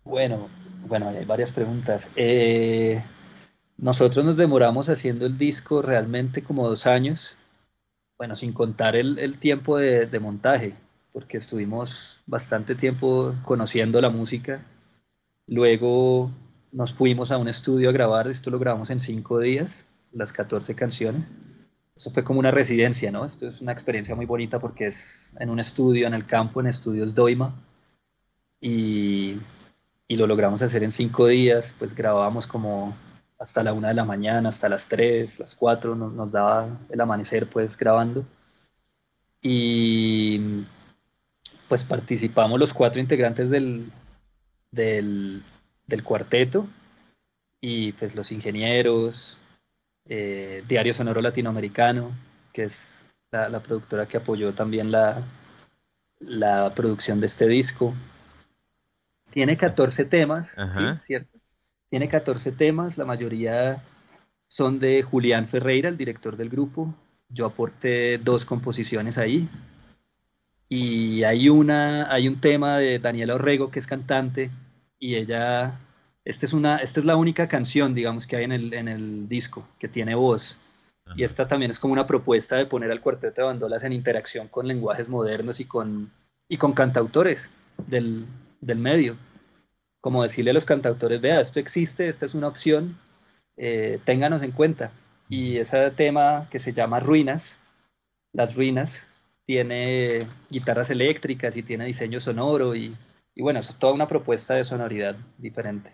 [0.03, 0.49] Bueno,
[0.87, 2.09] bueno, hay varias preguntas.
[2.15, 3.03] Eh,
[3.77, 7.37] nosotros nos demoramos haciendo el disco realmente como dos años,
[8.17, 10.75] bueno, sin contar el, tiempo de, de, montaje,
[11.13, 14.63] porque estuvimos bastante tiempo conociendo la música.
[15.47, 16.31] Luego
[16.71, 20.75] nos fuimos a un estudio a grabar, esto lo grabamos en cinco días, las 14
[20.75, 21.23] canciones.
[21.95, 23.25] Eso fue como una residencia, ¿no?
[23.25, 26.67] Esto es una experiencia muy bonita porque es en un estudio, en el campo, en
[26.67, 27.53] estudios Doima.
[28.59, 29.39] Y,
[30.07, 32.95] y lo logramos hacer en cinco días, pues grabábamos como
[33.37, 37.01] hasta la una de la mañana, hasta las tres, las cuatro, nos, nos daba el
[37.01, 38.25] amanecer pues grabando.
[39.41, 40.65] Y
[41.67, 43.91] pues participamos los cuatro integrantes del,
[44.71, 45.41] del,
[45.87, 46.67] del cuarteto
[47.59, 49.37] y pues los ingenieros,
[50.05, 52.11] eh, Diario Sonoro Latinoamericano,
[52.53, 55.23] que es la, productora que apoyó también la,
[56.19, 57.93] la, producción de este disco.
[59.29, 60.83] Tiene 14 temas, ¿sí?
[61.01, 61.39] ¿cierto?
[61.89, 63.83] Tiene 14 temas, la mayoría
[64.45, 66.93] son de Julián Ferreira, el director del grupo,
[67.29, 69.47] yo aporté dos composiciones ahí.
[70.67, 74.51] Y hay, una, hay un tema de Daniela Orrego, que es cantante,
[75.01, 75.79] y ella,
[76.23, 79.27] esta es, una, esta es la única canción, digamos, que hay en el, en el
[79.27, 80.57] disco, que tiene voz.
[81.17, 84.47] Y esta también es como una propuesta de poner al cuarteto de bandolas en interacción
[84.47, 86.11] con lenguajes modernos y con,
[86.47, 87.49] y con cantautores
[87.87, 88.27] del,
[88.61, 89.17] del medio.
[89.99, 92.97] Como decirle a los cantautores, vea, esto existe, esta es una opción,
[93.57, 94.91] eh, ténganos en cuenta.
[95.27, 97.57] Y ese tema que se llama Ruinas,
[98.33, 99.01] Las Ruinas,
[99.47, 102.95] tiene guitarras eléctricas y tiene diseño sonoro y
[103.41, 105.91] y bueno, es toda una propuesta de sonoridad diferente.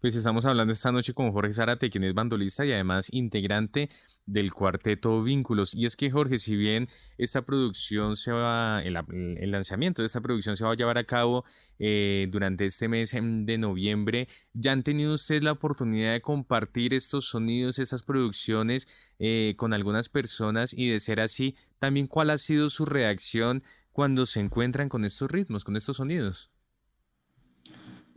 [0.00, 3.90] Pues estamos hablando esta noche con Jorge Zárate, quien es bandolista y además integrante
[4.24, 5.74] del cuarteto Vínculos.
[5.74, 6.86] Y es que Jorge, si bien
[7.18, 11.44] esta producción se va, el, lanzamiento de esta producción se va a llevar a cabo
[11.80, 17.24] eh, durante este mes de noviembre, ¿ya han tenido ustedes la oportunidad de compartir estos
[17.24, 18.86] sonidos, estas producciones
[19.18, 20.72] eh, con algunas personas?
[20.72, 25.28] Y de ser así, también cuál ha sido su reacción cuando se encuentran con estos
[25.28, 26.52] ritmos, con estos sonidos?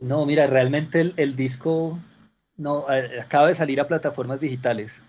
[0.00, 1.98] No, mira, realmente el, disco
[2.56, 2.86] no,
[3.20, 5.02] acaba de salir a plataformas digitales.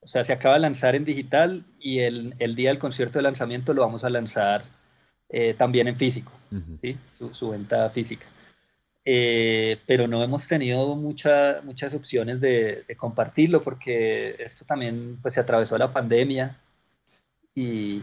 [0.00, 3.74] O sea, se acaba de lanzar en digital y el, día del concierto de lanzamiento
[3.74, 4.64] lo vamos a lanzar
[5.28, 6.32] eh, también en físico,
[6.80, 6.96] ¿sí?
[7.06, 8.26] su, venta física.
[9.04, 15.40] Eh, pero no hemos tenido muchas opciones de, de, compartirlo porque esto también pues, se
[15.40, 16.60] atravesó la pandemia
[17.54, 18.02] y,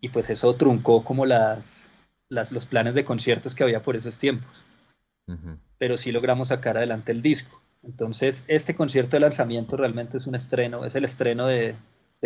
[0.00, 1.90] y pues eso truncó como las,
[2.28, 4.64] los planes de conciertos que había por esos tiempos.
[5.78, 7.60] Pero sí logramos sacar adelante el disco.
[7.82, 11.76] Entonces, este concierto de lanzamiento realmente es un estreno, es el estreno de,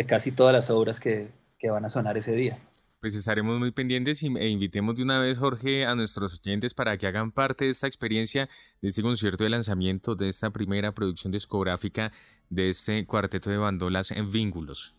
[0.07, 1.29] casi todas las obras que,
[1.63, 2.59] van a sonar ese día.
[2.99, 7.07] Pues estaremos muy pendientes e invitemos de una vez, Jorge, a nuestros oyentes para que
[7.07, 8.49] hagan parte de esta experiencia,
[8.81, 12.11] de este concierto de lanzamiento, de esta primera producción discográfica
[12.49, 14.95] de este cuarteto de bandolas en vínculos.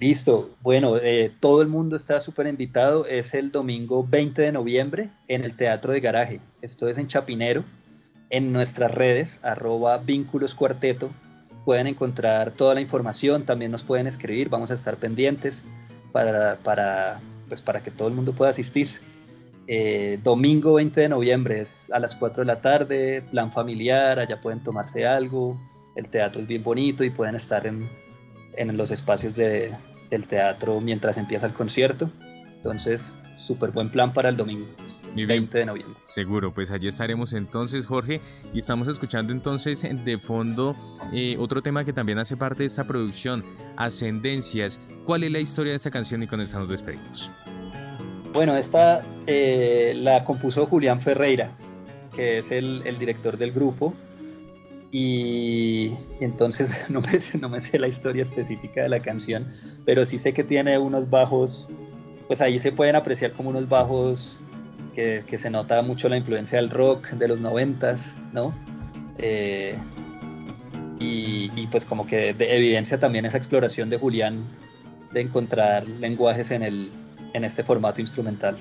[0.00, 3.04] Listo, bueno, eh, todo el mundo está súper invitado.
[3.04, 6.40] Es el domingo 20 de noviembre en el Teatro de Garaje.
[6.62, 7.64] Esto es en Chapinero.
[8.30, 11.10] En nuestras redes, arroba vínculos cuarteto,
[11.66, 13.44] pueden encontrar toda la información.
[13.44, 14.48] También nos pueden escribir.
[14.48, 15.66] Vamos a estar pendientes
[16.12, 18.88] para, para, pues para que todo el mundo pueda asistir.
[19.66, 24.40] Eh, domingo 20 de noviembre es a las 4 de la tarde, plan familiar, allá
[24.40, 25.60] pueden tomarse algo.
[25.94, 27.86] El teatro es bien bonito y pueden estar en,
[28.56, 29.76] en los espacios de,
[30.10, 32.10] del teatro mientras empieza el concierto.
[32.56, 34.66] Entonces, súper buen plan para el domingo.
[35.14, 35.98] 20 de noviembre.
[36.02, 38.20] Seguro, pues allí estaremos entonces, Jorge.
[38.52, 40.76] Y estamos escuchando entonces de fondo
[41.12, 43.44] eh, otro tema que también hace parte de esta producción,
[43.76, 44.80] Ascendencias.
[45.04, 47.30] ¿Cuál es la historia de esta canción y con esta nos despedimos?
[48.32, 51.50] Bueno, esta eh, la compuso Julián Ferreira,
[52.14, 53.94] que es el, el director del grupo.
[54.92, 57.08] Y, entonces no me,
[57.40, 59.52] no me sé la historia específica de la canción,
[59.84, 61.68] pero sí sé que tiene unos bajos,
[62.26, 64.42] pues ahí se pueden apreciar como unos bajos
[64.94, 68.52] que, que se nota mucho la influencia del rock de los noventas, ¿no?
[69.18, 69.76] Eh,
[70.98, 74.44] y, y, pues como que evidencia también esa exploración de Julián
[75.12, 76.90] de encontrar lenguajes en, el,
[77.32, 78.56] en este formato instrumental.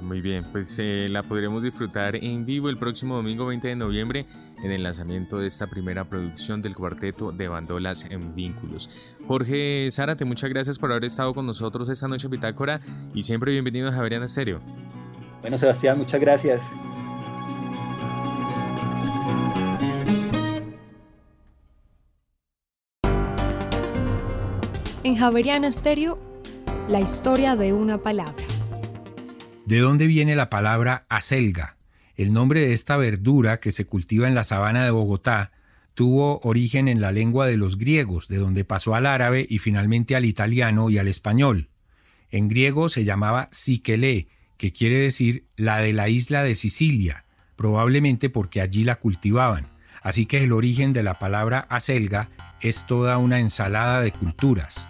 [0.00, 4.26] Muy bien, pues eh, la podremos disfrutar en vivo el próximo domingo 20 de noviembre
[4.62, 8.90] en el lanzamiento de esta primera producción del cuarteto de bandolas en vínculos.
[9.26, 12.80] Jorge Zárate, muchas gracias por haber estado con nosotros esta noche en Bitácora
[13.14, 14.60] y siempre bienvenido a Javeriana Estéreo.
[15.40, 16.62] Bueno, Sebastián, muchas gracias.
[25.04, 26.18] En Javeriana Estéreo,
[26.88, 28.44] la historia de una palabra.
[29.66, 31.76] ¿De dónde viene la palabra acelga?
[32.14, 35.50] El nombre de esta verdura que se cultiva en la sabana de Bogotá
[35.94, 40.14] tuvo origen en la lengua de los griegos, de donde pasó al árabe y finalmente
[40.14, 41.68] al italiano y al español.
[42.30, 47.24] En griego se llamaba Sikele, que quiere decir la de la isla de Sicilia,
[47.56, 49.66] probablemente porque allí la cultivaban.
[50.00, 52.28] Así que el origen de la palabra acelga
[52.60, 54.86] es toda una ensalada de culturas.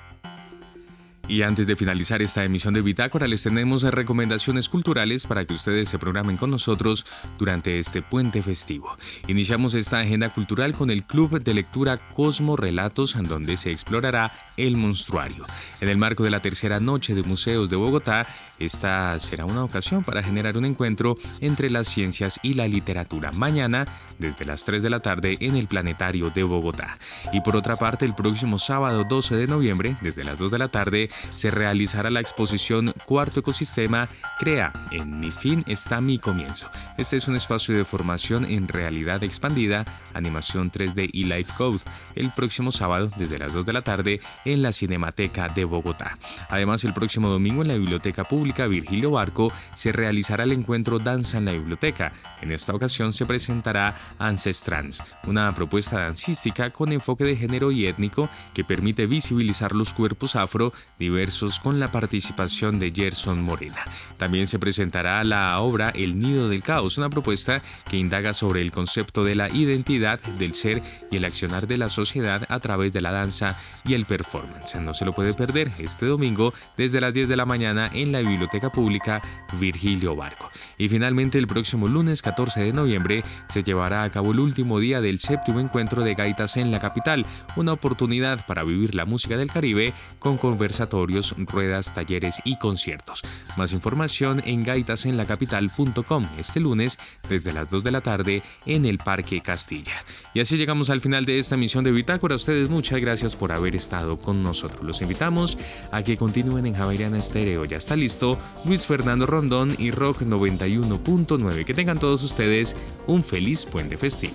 [1.28, 5.88] Y antes de finalizar esta emisión de Bitácora, les tenemos recomendaciones culturales para que ustedes
[5.88, 7.04] se programen con nosotros
[7.36, 8.96] durante este puente festivo.
[9.26, 14.52] Iniciamos esta agenda cultural con el Club de Lectura Cosmo Relatos, en donde se explorará
[14.56, 15.46] el monstruario.
[15.80, 18.28] En el marco de la tercera noche de museos de Bogotá,
[18.58, 23.86] esta será una ocasión para generar un encuentro entre las ciencias y la literatura mañana
[24.18, 26.98] desde las 3 de la tarde en el Planetario de Bogotá.
[27.32, 30.68] Y por otra parte, el próximo sábado 12 de noviembre, desde las 2 de la
[30.68, 36.70] tarde, se realizará la exposición Cuarto Ecosistema Crea, en mi fin está mi comienzo.
[36.96, 39.84] Este es un espacio de formación en realidad expandida,
[40.14, 41.80] animación 3D y Life Code,
[42.14, 46.18] el próximo sábado desde las 2 de la tarde en la Cinemateca de Bogotá.
[46.48, 51.38] Además, el próximo domingo en la Biblioteca Pública Virgilio Barco se realizará el encuentro Danza
[51.38, 52.12] en la Biblioteca.
[52.40, 58.28] En esta ocasión se presentará Ancestrans, una propuesta dancística con enfoque de género y étnico
[58.54, 63.84] que permite visibilizar los cuerpos afro diversos con la participación de Gerson Morena.
[64.16, 68.72] También se presentará la obra El Nido del Caos, una propuesta que indaga sobre el
[68.72, 73.00] concepto de la identidad del ser y el accionar de la sociedad a través de
[73.00, 74.76] la danza y el performance.
[74.76, 78.20] No se lo puede perder este domingo desde las 10 de la mañana en la
[78.20, 78.35] Biblioteca
[78.72, 79.22] Pública
[79.58, 80.50] Virgilio Barco.
[80.78, 85.00] Y finalmente el próximo lunes 14 de noviembre se llevará a cabo el último día
[85.00, 87.26] del séptimo encuentro de gaitas en la capital,
[87.56, 93.22] una oportunidad para vivir la música del Caribe con conversatorios, ruedas, talleres y conciertos.
[93.56, 99.40] Más información en gaitasenlacapital.com este lunes desde las 2 de la tarde en el Parque
[99.40, 99.94] Castilla.
[100.34, 102.34] Y así llegamos al final de esta emisión de Bitácora.
[102.34, 104.82] A ustedes muchas gracias por haber estado con nosotros.
[104.82, 105.58] Los invitamos
[105.92, 107.64] a que continúen en Javeriana Estéreo.
[107.64, 108.25] Ya está listo
[108.64, 111.64] Luis Fernando Rondón y Rock 91.9.
[111.64, 114.34] Que tengan todos ustedes un feliz puente festivo.